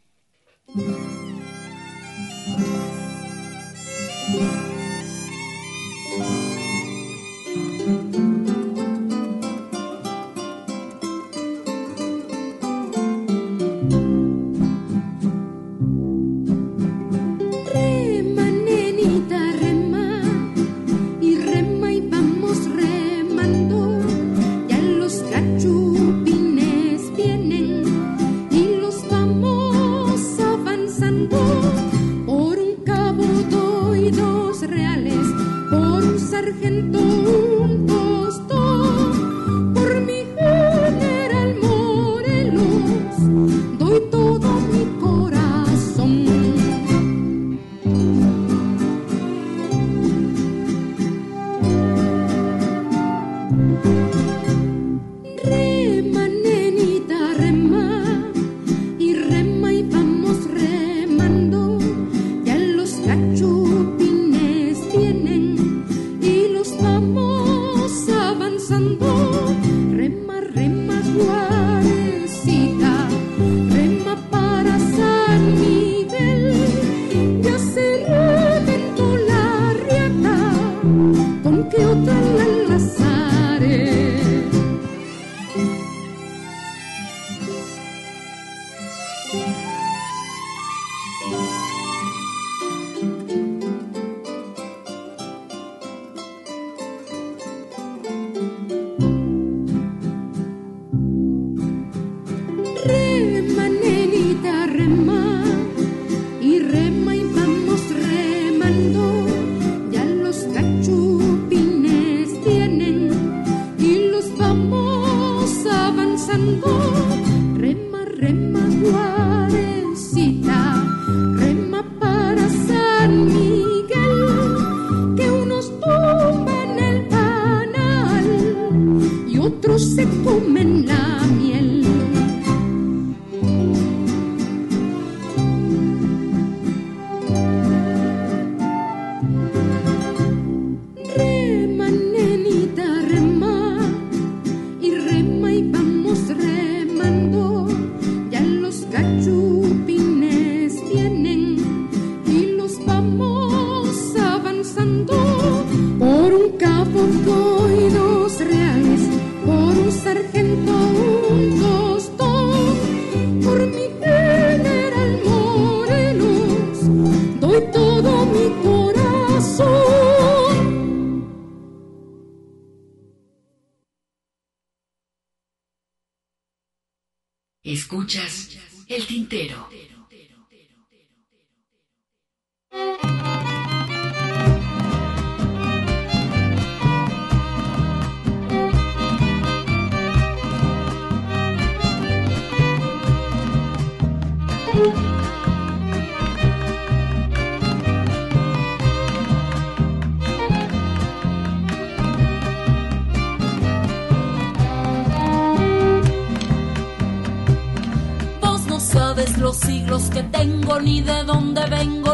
[211.59, 212.08] donde vengo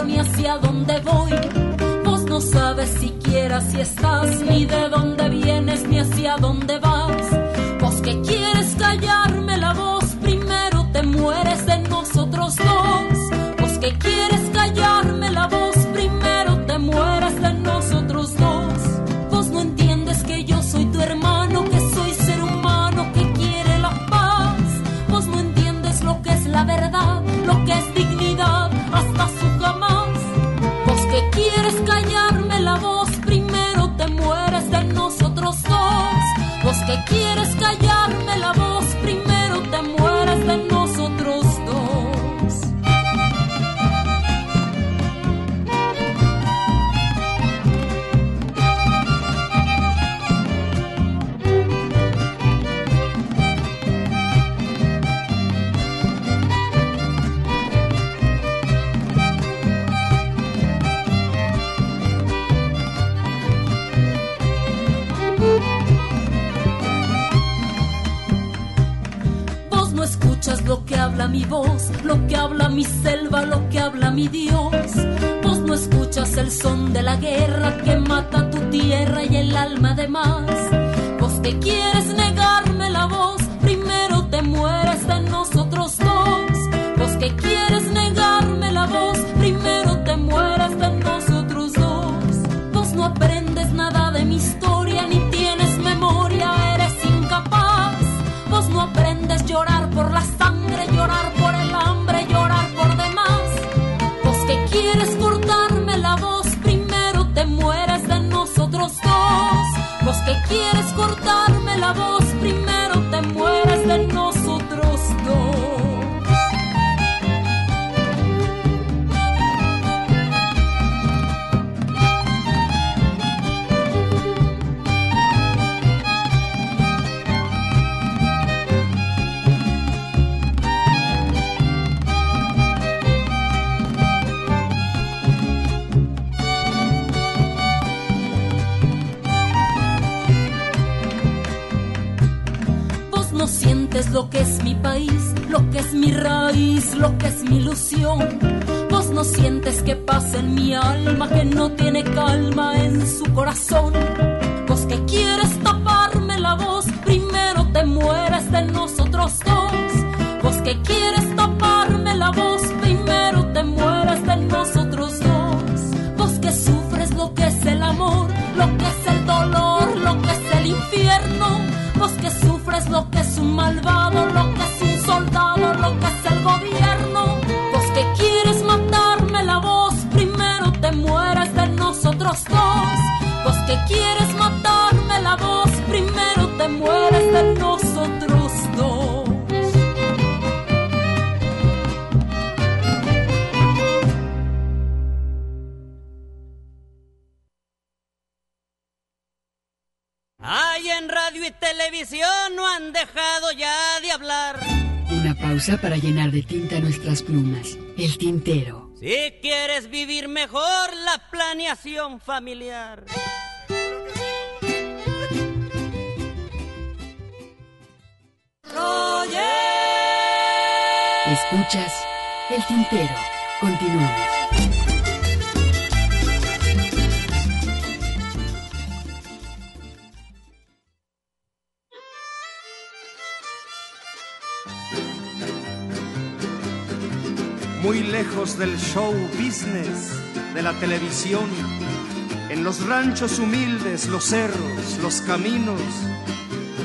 [242.85, 245.81] los ranchos humildes, los cerros, los caminos,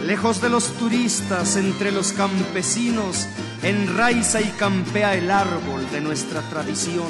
[0.07, 3.27] lejos de los turistas, entre los campesinos,
[3.63, 7.09] enraiza y campea el árbol de nuestra tradición.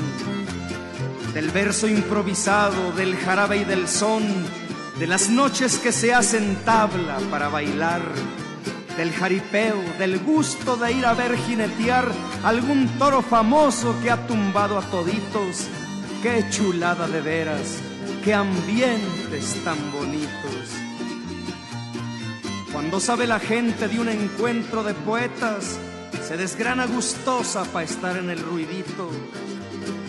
[1.34, 4.24] Del verso improvisado, del jarabe y del son,
[4.98, 8.02] de las noches que se hacen tabla para bailar,
[8.96, 12.10] del jaripeo, del gusto de ir a ver jinetear
[12.42, 15.68] algún toro famoso que ha tumbado a toditos.
[16.22, 17.89] ¡Qué chulada de veras!
[18.24, 20.68] qué ambientes tan bonitos.
[22.72, 25.78] Cuando sabe la gente de un encuentro de poetas,
[26.26, 29.10] se desgrana gustosa para estar en el ruidito.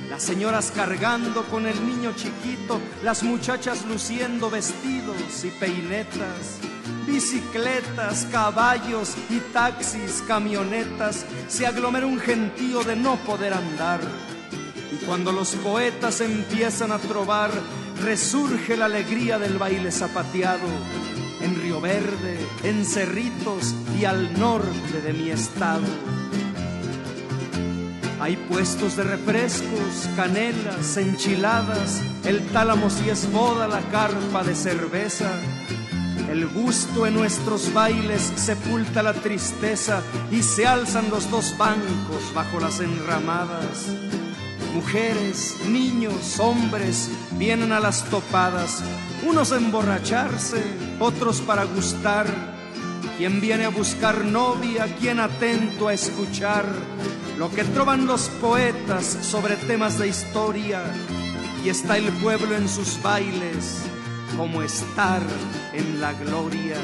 [0.10, 6.60] Las señoras cargando con el niño chiquito, las muchachas luciendo vestidos y peinetas,
[7.08, 14.02] bicicletas, caballos y taxis, camionetas, se aglomera un gentío de no poder andar.
[14.92, 17.52] Y cuando los poetas empiezan a trobar,
[18.02, 20.68] resurge la alegría del baile zapateado
[21.42, 25.86] en Río Verde, en Cerritos y al norte de mi estado.
[28.20, 35.32] Hay puestos de refrescos, canelas, enchiladas, el tálamo si es boda, la carpa de cerveza.
[36.30, 40.02] El gusto en nuestros bailes sepulta la tristeza
[40.32, 43.88] y se alzan los dos bancos bajo las enramadas.
[44.74, 48.82] Mujeres, niños, hombres vienen a las topadas,
[49.28, 50.64] unos a emborracharse,
[50.98, 52.26] otros para gustar.
[53.18, 56.66] Quien viene a buscar novia, quien atento a escuchar
[57.38, 60.82] lo que troban los poetas sobre temas de historia.
[61.66, 63.82] Y está el pueblo en sus bailes,
[64.38, 65.22] como estar
[65.74, 66.78] en la gloria.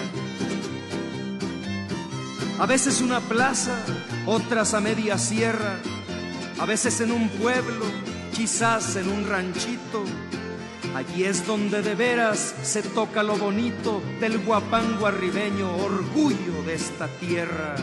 [2.60, 3.78] A veces una plaza,
[4.26, 5.80] otras a media sierra
[6.60, 7.86] a veces en un pueblo,
[8.36, 10.04] quizás en un ranchito.
[10.96, 17.08] Allí es donde de veras se toca lo bonito del guapango arribeño, orgullo de esta
[17.20, 17.76] tierra.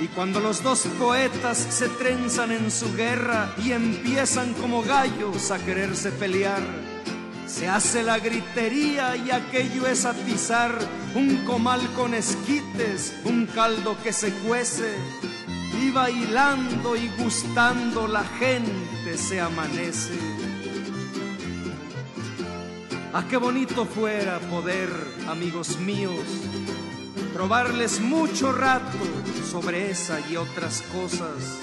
[0.00, 5.58] Y cuando los dos poetas se trenzan en su guerra y empiezan como gallos a
[5.58, 6.62] quererse pelear,
[7.46, 10.76] se hace la gritería y aquello es atizar
[11.14, 14.94] un comal con esquites, un caldo que se cuece
[15.80, 20.14] y bailando y gustando la gente se amanece.
[23.12, 24.90] Ah, qué bonito fuera poder,
[25.28, 26.20] amigos míos,
[27.32, 28.98] probarles mucho rato
[29.50, 31.60] sobre esa y otras cosas,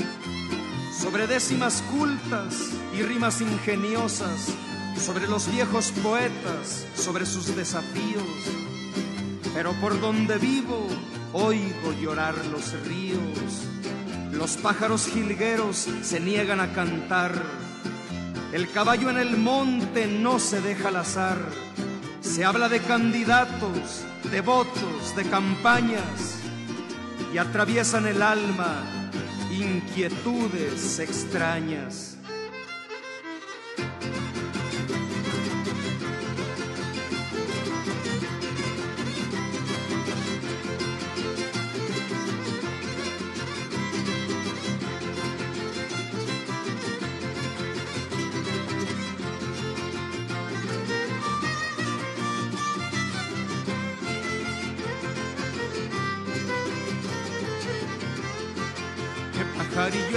[0.99, 4.49] sobre décimas cultas y rimas ingeniosas,
[4.99, 8.23] sobre los viejos poetas, sobre sus desafíos.
[9.53, 10.87] Pero por donde vivo,
[11.33, 13.67] oigo llorar los ríos
[14.33, 17.31] los pájaros jilgueros se niegan a cantar.
[18.51, 21.37] El caballo en el monte no se deja al azar.
[22.21, 26.39] Se habla de candidatos, de votos, de campañas
[27.33, 28.83] y atraviesan el alma
[29.51, 32.17] inquietudes extrañas.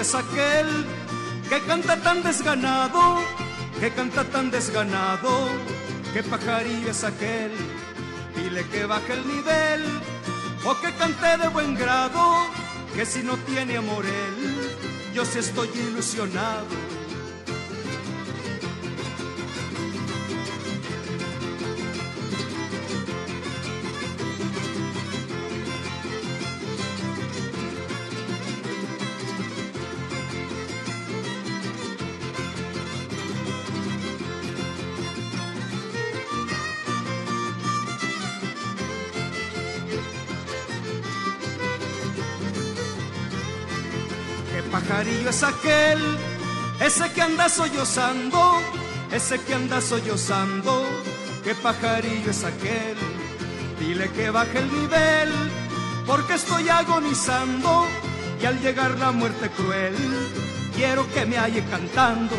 [0.00, 0.66] Es aquel
[1.48, 3.20] que canta tan desganado,
[3.80, 5.48] que canta tan desganado,
[6.12, 7.52] que pajarillo es aquel,
[8.36, 9.82] dile que baje el nivel,
[10.64, 12.46] o que cante de buen grado,
[12.94, 14.70] que si no tiene amor él,
[15.14, 16.85] yo sí estoy ilusionado
[45.28, 45.98] es aquel,
[46.80, 48.60] ese que anda sollozando,
[49.12, 50.84] ese que anda sollozando,
[51.42, 52.96] qué pajarillo es aquel,
[53.80, 55.32] dile que baje el nivel,
[56.06, 57.86] porque estoy agonizando
[58.40, 59.96] y al llegar la muerte cruel,
[60.74, 62.36] quiero que me halle cantando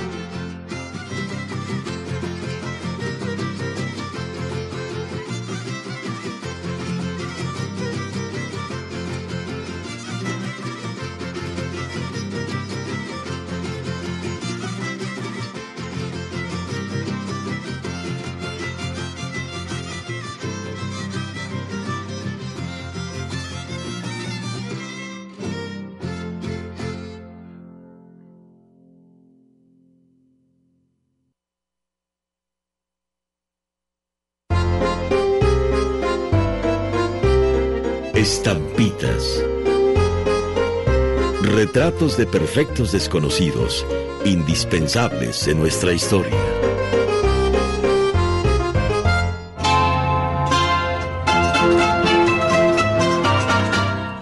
[42.15, 43.85] De perfectos desconocidos,
[44.23, 46.31] indispensables en nuestra historia.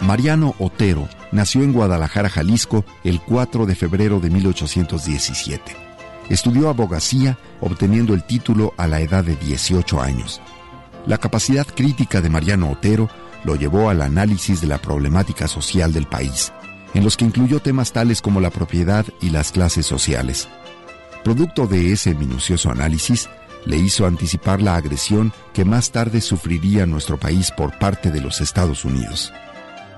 [0.01, 5.75] Mariano Otero nació en Guadalajara, Jalisco, el 4 de febrero de 1817.
[6.29, 10.41] Estudió abogacía, obteniendo el título a la edad de 18 años.
[11.05, 13.09] La capacidad crítica de Mariano Otero
[13.43, 16.51] lo llevó al análisis de la problemática social del país,
[16.95, 20.47] en los que incluyó temas tales como la propiedad y las clases sociales.
[21.23, 23.29] Producto de ese minucioso análisis,
[23.65, 28.41] le hizo anticipar la agresión que más tarde sufriría nuestro país por parte de los
[28.41, 29.33] Estados Unidos.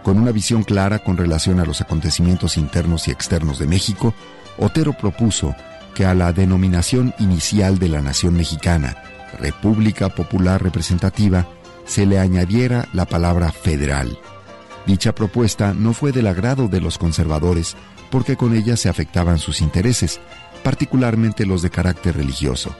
[0.03, 4.13] Con una visión clara con relación a los acontecimientos internos y externos de México,
[4.57, 5.55] Otero propuso
[5.93, 8.95] que a la denominación inicial de la nación mexicana,
[9.39, 11.47] República Popular Representativa,
[11.85, 14.17] se le añadiera la palabra federal.
[14.87, 17.75] Dicha propuesta no fue del agrado de los conservadores
[18.09, 20.21] porque con ella se afectaban sus intereses,
[20.63, 22.73] particularmente los de carácter religioso.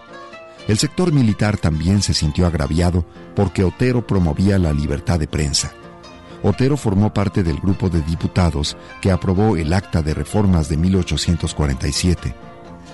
[0.69, 3.05] El sector militar también se sintió agraviado
[3.35, 5.73] porque Otero promovía la libertad de prensa.
[6.43, 12.33] Otero formó parte del grupo de diputados que aprobó el Acta de Reformas de 1847.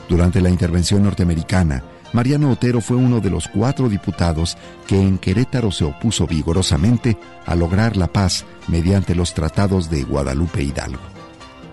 [0.10, 1.84] Durante la intervención norteamericana,
[2.14, 4.56] Mariano Otero fue uno de los cuatro diputados
[4.88, 10.62] que en Querétaro se opuso vigorosamente a lograr la paz mediante los tratados de Guadalupe
[10.62, 11.02] Hidalgo.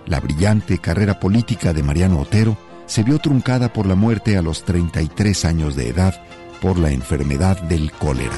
[0.07, 2.57] La brillante carrera política de Mariano Otero
[2.87, 6.21] se vio truncada por la muerte a los 33 años de edad
[6.59, 8.37] por la enfermedad del cólera.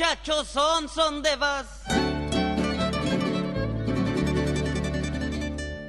[0.00, 1.66] muchachos, son, son de vas.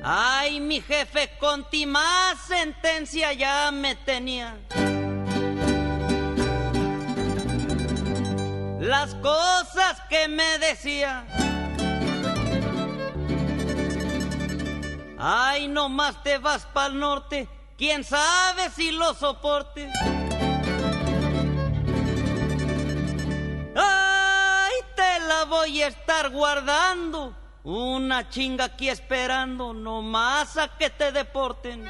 [0.03, 4.57] Ay, mi jefe conti más sentencia ya me tenía.
[8.81, 11.23] Las cosas que me decía.
[15.17, 17.47] Ay, no más te vas pa'l norte,
[17.77, 19.89] quién sabe si lo soporte.
[25.51, 31.83] Voy a estar guardando una chinga aquí esperando nomás a que te deporten.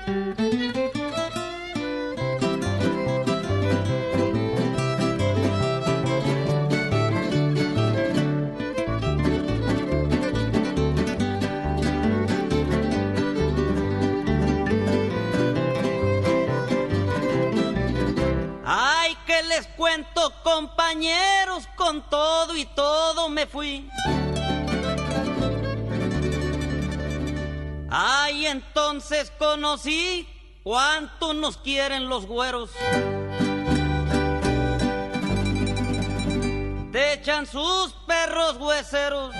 [19.43, 23.89] Les cuento compañeros, con todo y todo me fui.
[27.89, 30.27] Ay, entonces conocí
[30.63, 32.72] cuánto nos quieren los güeros.
[36.91, 39.34] Te echan sus perros hueseros.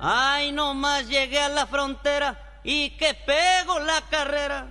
[0.00, 4.68] Ay, nomás llegué a la frontera y que pego la carrera.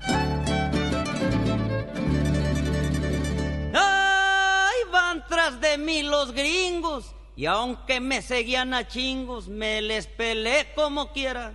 [5.69, 11.53] De mí los gringos y aunque me seguían a chingos, me les pelé como quiera.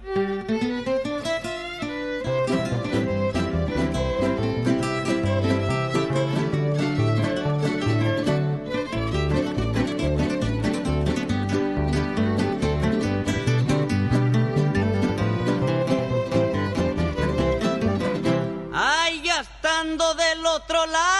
[18.72, 21.13] Ay, ya estando del otro lado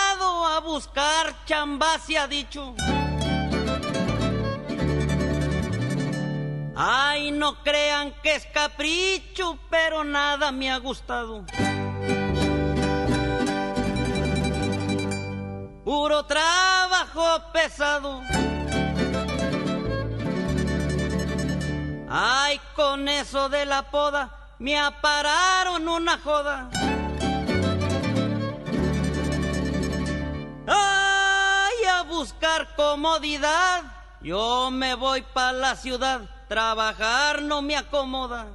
[0.74, 2.74] buscar chamba se ha dicho.
[6.74, 11.44] Ay, no crean que es capricho, pero nada me ha gustado.
[15.84, 18.20] Puro trabajo pesado.
[22.10, 26.68] Ay, con eso de la poda me apararon una joda.
[30.66, 33.82] Ay, a buscar comodidad,
[34.20, 38.46] yo me voy para la ciudad trabajar no me acomoda.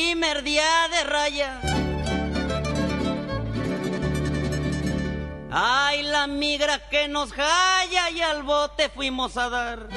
[0.00, 1.60] Primer día de raya.
[5.50, 9.88] Ay, la migra que nos jaya y al bote fuimos a dar.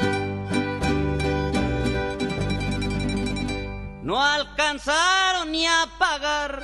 [4.01, 6.61] No alcanzaron ni a pagar.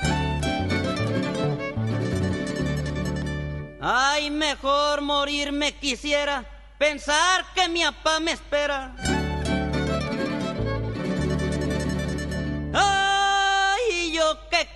[3.80, 6.44] Ay, mejor morirme quisiera,
[6.76, 8.94] pensar que mi papá me espera.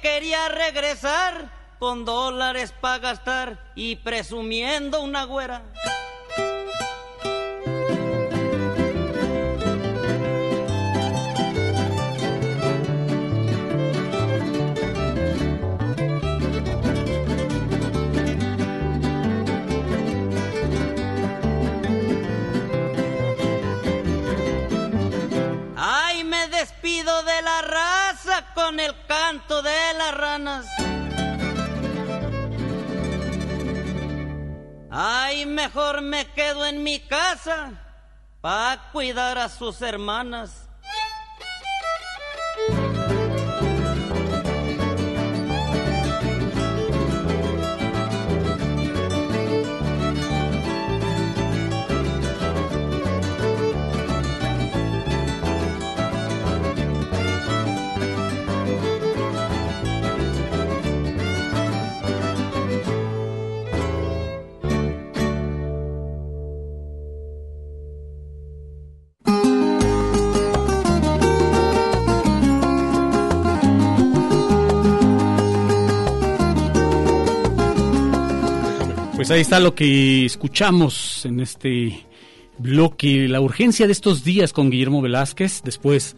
[0.04, 5.62] Quería regresar con dólares para gastar y presumiendo una güera.
[28.84, 30.66] El canto de las ranas.
[34.90, 37.72] Ay, mejor me quedo en mi casa
[38.40, 40.63] para cuidar a sus hermanas.
[79.24, 82.04] Pues ahí está lo que escuchamos en este
[82.58, 85.62] bloque, la urgencia de estos días con Guillermo Velázquez.
[85.64, 86.14] Después,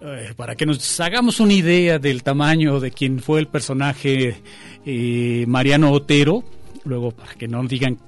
[0.00, 4.40] eh, para que nos hagamos una idea del tamaño de quien fue el personaje
[4.86, 6.42] eh, Mariano Otero,
[6.84, 7.98] luego para que no digan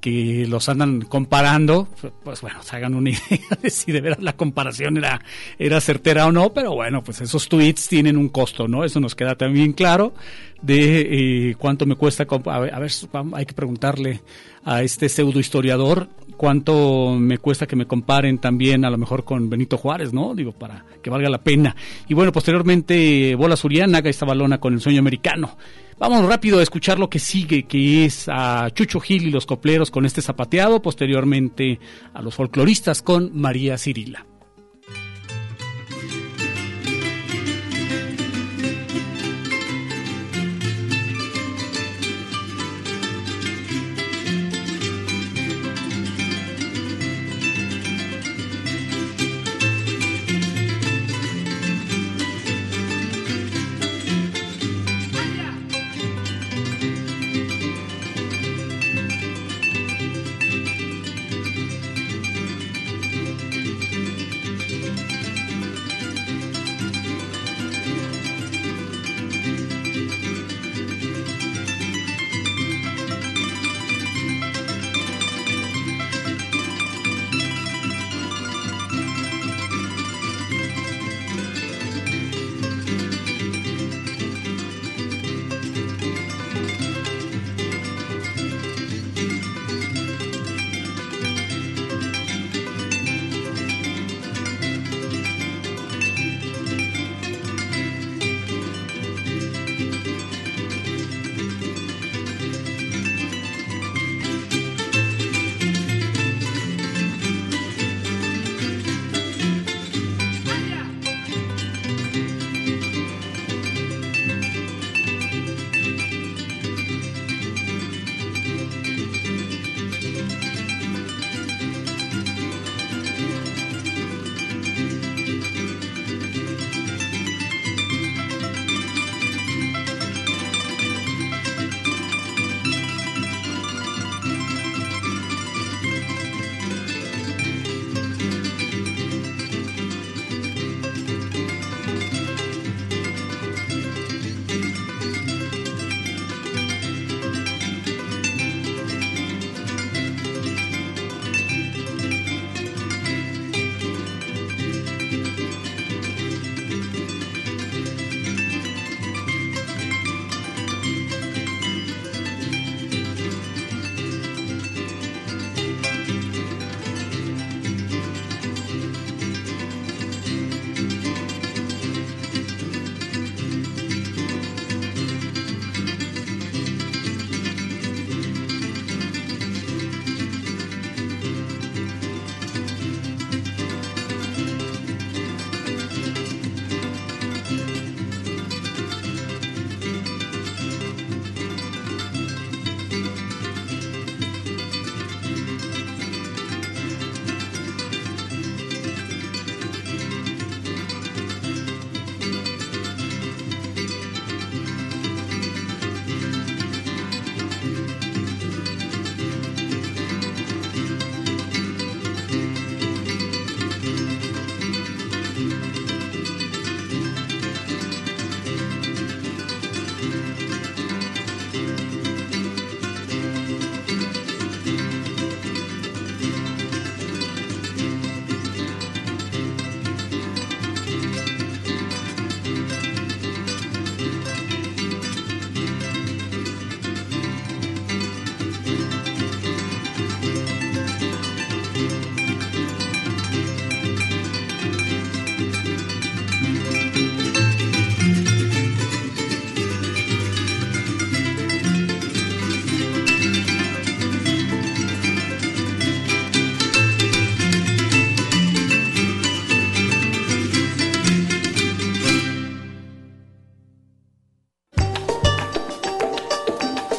[0.00, 1.88] que los andan comparando,
[2.24, 5.20] pues bueno, se hagan una idea de si de verdad la comparación era,
[5.58, 8.84] era certera o no, pero bueno, pues esos tweets tienen un costo, ¿no?
[8.84, 10.14] Eso nos queda también claro
[10.62, 12.90] de eh, cuánto me cuesta, a ver, a ver,
[13.34, 14.22] hay que preguntarle
[14.64, 19.50] a este pseudo historiador cuánto me cuesta que me comparen también a lo mejor con
[19.50, 20.34] Benito Juárez, ¿no?
[20.34, 21.74] Digo, para que valga la pena.
[22.08, 25.56] Y bueno, posteriormente Bola Suriana, esta balona con el sueño americano.
[25.98, 29.90] Vamos rápido a escuchar lo que sigue, que es a Chucho Gil y los copleros
[29.90, 31.80] con este zapateado, posteriormente
[32.14, 34.27] a los folcloristas con María Cirila.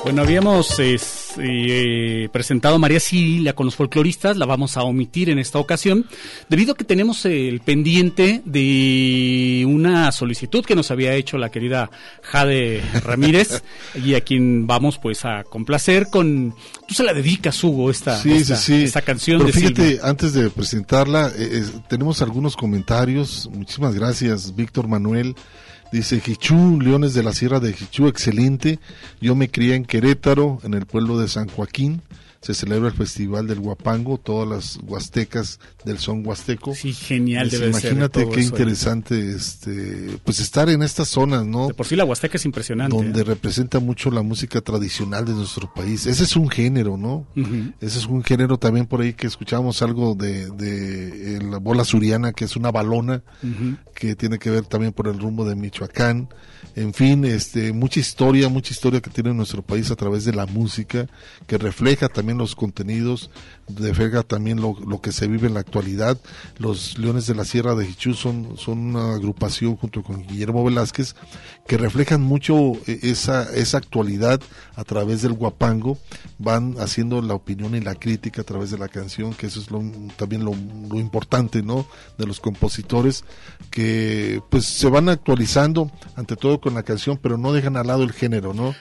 [0.09, 5.37] Bueno, habíamos eh, presentado a María Cilia con los folcloristas, la vamos a omitir en
[5.37, 6.07] esta ocasión,
[6.49, 11.91] debido a que tenemos el pendiente de una solicitud que nos había hecho la querida
[12.23, 13.61] Jade Ramírez
[14.03, 16.55] y a quien vamos pues a complacer con...
[16.87, 18.83] Tú se la dedicas, Hugo, esta, Sí, esta, sí, sí.
[18.85, 23.47] esta canción Pero de fíjate, antes de presentarla, eh, eh, tenemos algunos comentarios.
[23.53, 25.35] Muchísimas gracias, Víctor Manuel.
[25.91, 28.77] Dice Jichú, Leones de la Sierra de Jichú, excelente.
[29.21, 32.03] Yo me crié en Querétaro, en el pueblo de San Joaquín.
[32.41, 36.73] Se celebra el Festival del Huapango, todas las huastecas del son huasteco.
[36.73, 41.67] Sí, genial Pues debe Imagínate qué eso, interesante, este, pues estar en estas zonas, ¿no?
[41.67, 42.95] De por sí la Huasteca es impresionante.
[42.95, 43.23] donde ¿eh?
[43.23, 46.05] representa mucho la música tradicional de nuestro país.
[46.05, 47.27] Ese es un género, ¿no?
[47.81, 52.31] Ese es un género también por ahí que escuchamos algo de, de la bola suriana,
[52.31, 53.21] que es una balona,
[53.93, 56.29] que tiene que ver también por el rumbo de Michoacán.
[56.75, 60.45] En fin, este, mucha historia, mucha historia que tiene nuestro país a través de la
[60.45, 61.07] música,
[61.47, 63.29] que refleja también los contenidos,
[63.67, 66.17] refleja también lo, que se vive en la actualidad.
[66.57, 71.15] Los Leones de la Sierra de Jichú son, son una agrupación junto con Guillermo Velázquez
[71.67, 74.41] que reflejan mucho eh, esa, esa actualidad
[74.75, 75.97] a través del guapango,
[76.37, 79.69] van haciendo la opinión y la crítica a través de la canción, que eso es
[79.69, 79.83] lo,
[80.17, 80.53] también lo,
[80.89, 81.85] lo importante, ¿no?
[82.17, 83.23] De los compositores
[83.71, 88.03] que pues se van actualizando ante todo con la canción, pero no dejan al lado
[88.03, 88.73] el género, ¿no?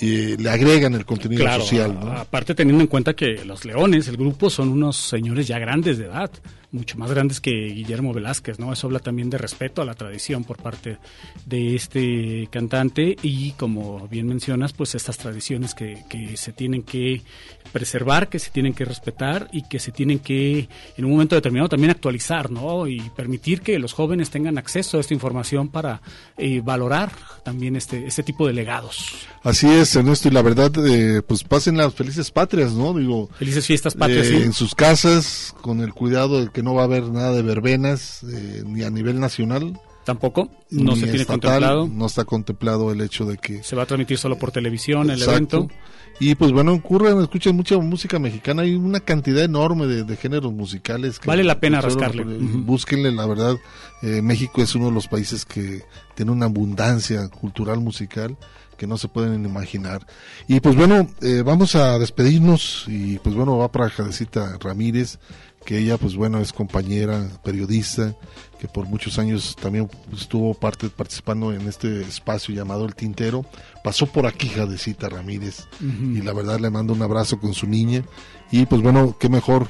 [0.00, 4.16] Y le agregan el contenido Claro, social, aparte teniendo en cuenta que los Leones, el
[4.16, 6.30] grupo, son unos señores ya grandes de edad,
[6.70, 8.72] mucho más grandes que Guillermo Velázquez, ¿no?
[8.72, 10.98] Eso habla también de respeto a la tradición por parte
[11.46, 17.22] de este cantante y, como bien mencionas, pues estas tradiciones que, que se tienen que
[17.72, 21.68] preservar, que se tienen que respetar y que se tienen que, en un momento determinado,
[21.68, 22.86] también actualizar, ¿no?
[22.86, 26.00] Y permitir que los jóvenes tengan acceso a esta información para
[26.36, 27.10] eh, valorar
[27.44, 29.26] también este, este tipo de legados.
[29.42, 32.94] Así es, Ernesto, y la verdad, eh, pues pasen las felices patrias, ¿no?
[32.94, 34.42] Digo, Felices fiestas patrias, eh, sí.
[34.42, 38.22] en sus casas, con el cuidado de que no va a haber nada de verbenas,
[38.24, 39.80] eh, ni a nivel nacional.
[40.04, 41.88] Tampoco, no se tiene estatal, contemplado.
[41.88, 43.62] No está contemplado el hecho de que...
[43.62, 45.56] Se va a transmitir solo por televisión el Exacto.
[45.58, 45.74] evento.
[46.20, 50.52] Y pues bueno, ocurren, escuchan mucha música mexicana, hay una cantidad enorme de, de géneros
[50.52, 51.20] musicales.
[51.24, 52.22] Vale la pena rascarle.
[52.22, 52.58] Ujú.
[52.62, 53.56] Búsquenle, la verdad,
[54.02, 55.82] eh, México es uno de los países que
[56.16, 58.36] tiene una abundancia cultural musical
[58.78, 60.06] que no se pueden imaginar.
[60.46, 65.18] Y pues bueno, eh, vamos a despedirnos y pues bueno, va para Jadecita Ramírez,
[65.66, 68.14] que ella pues bueno es compañera, periodista,
[68.58, 73.44] que por muchos años también estuvo parte, participando en este espacio llamado El Tintero.
[73.84, 78.04] Pasó por aquí Jadecita Ramírez y la verdad le mando un abrazo con su niña
[78.50, 79.68] y pues bueno, qué mejor.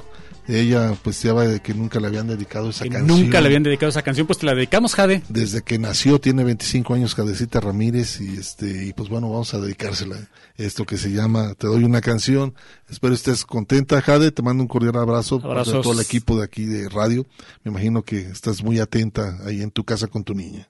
[0.49, 3.21] Ella pues ya de que nunca le habían dedicado esa Que canción.
[3.21, 5.23] nunca le habían dedicado esa canción, pues te la dedicamos, Jade.
[5.29, 9.61] Desde que nació tiene 25 años Jadecita Ramírez y este y pues bueno, vamos a
[9.61, 10.17] dedicársela
[10.57, 12.55] esto que se llama Te doy una canción.
[12.89, 15.83] Espero estés contenta, Jade, te mando un cordial abrazo Abrazos.
[15.83, 17.27] todo el equipo de aquí de radio.
[17.63, 20.69] Me imagino que estás muy atenta ahí en tu casa con tu niña.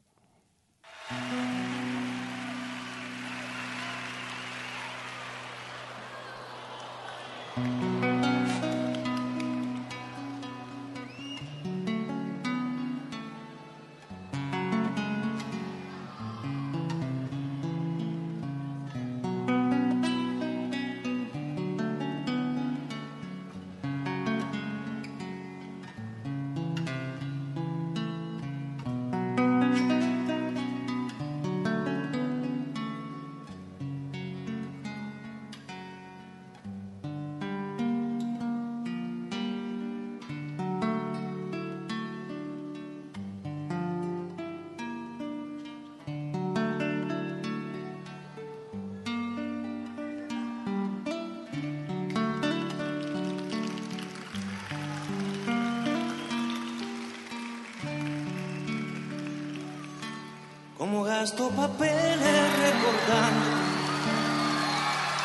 [60.99, 63.51] Como gasto papeles recordando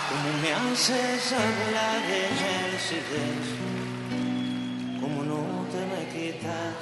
[0.07, 3.65] Como me haces hablar el silencio
[5.01, 5.41] Como no
[5.71, 6.77] te me quitas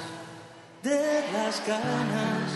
[0.82, 2.50] de las ganas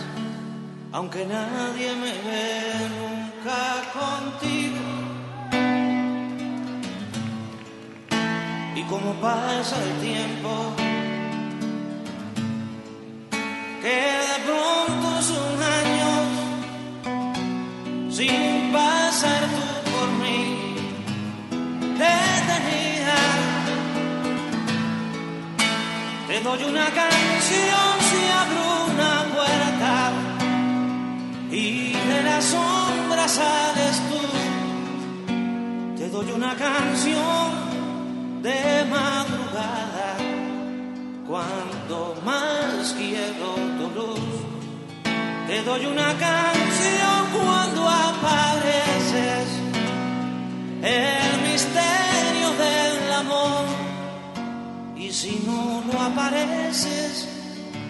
[0.91, 3.59] Aunque nadie me ve nunca
[3.97, 4.85] contigo.
[8.75, 10.86] Y como pasa el tiempo
[26.47, 30.11] Te doy una canción si abro una puerta
[31.51, 34.27] y de la sombra sales tú
[36.09, 40.15] doy una canción de madrugada
[41.27, 44.19] cuando más quiero tu luz.
[45.47, 49.47] Te doy una canción cuando apareces,
[50.81, 53.76] el misterio del amor.
[55.27, 57.27] Si no lo apareces,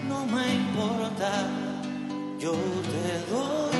[0.08, 1.30] no me importa,
[2.40, 3.76] yo te doy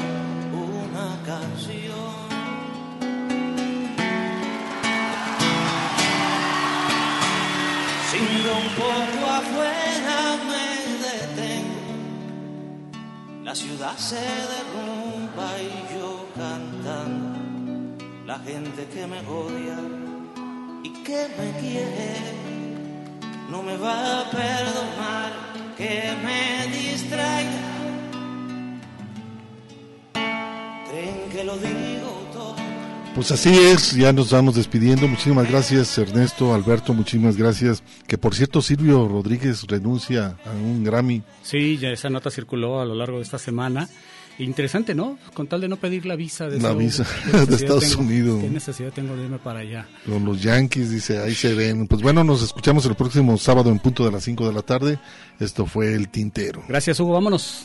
[0.52, 2.14] una canción.
[8.08, 8.20] Si
[8.58, 10.18] un poco afuera
[10.50, 10.66] me
[11.04, 11.94] detengo,
[13.42, 14.22] la ciudad se
[14.54, 15.64] derrumba y
[15.94, 17.40] yo cantando,
[18.24, 19.78] la gente que me odia
[20.84, 22.37] y que me quiere,
[23.50, 25.32] no me va a perdonar
[25.76, 27.62] que me distraiga.
[30.90, 32.56] Creen que lo digo todo.
[33.14, 35.08] Pues así es, ya nos vamos despidiendo.
[35.08, 37.82] Muchísimas gracias Ernesto, Alberto, muchísimas gracias.
[38.06, 41.22] Que por cierto Silvio Rodríguez renuncia a un Grammy.
[41.42, 43.88] Sí, ya esa nota circuló a lo largo de esta semana.
[44.38, 45.18] Interesante, ¿no?
[45.34, 48.40] Con tal de no pedir la visa de, La visa ¿qué de Estados tengo- Unidos.
[48.42, 49.86] ¿Qué necesidad tengo de irme para allá?
[50.06, 51.86] Con los Yankees, dice, ahí se ven.
[51.88, 54.98] Pues bueno, nos escuchamos el próximo sábado en punto de las 5 de la tarde.
[55.40, 56.62] Esto fue El Tintero.
[56.68, 57.14] Gracias, Hugo.
[57.14, 57.64] Vámonos.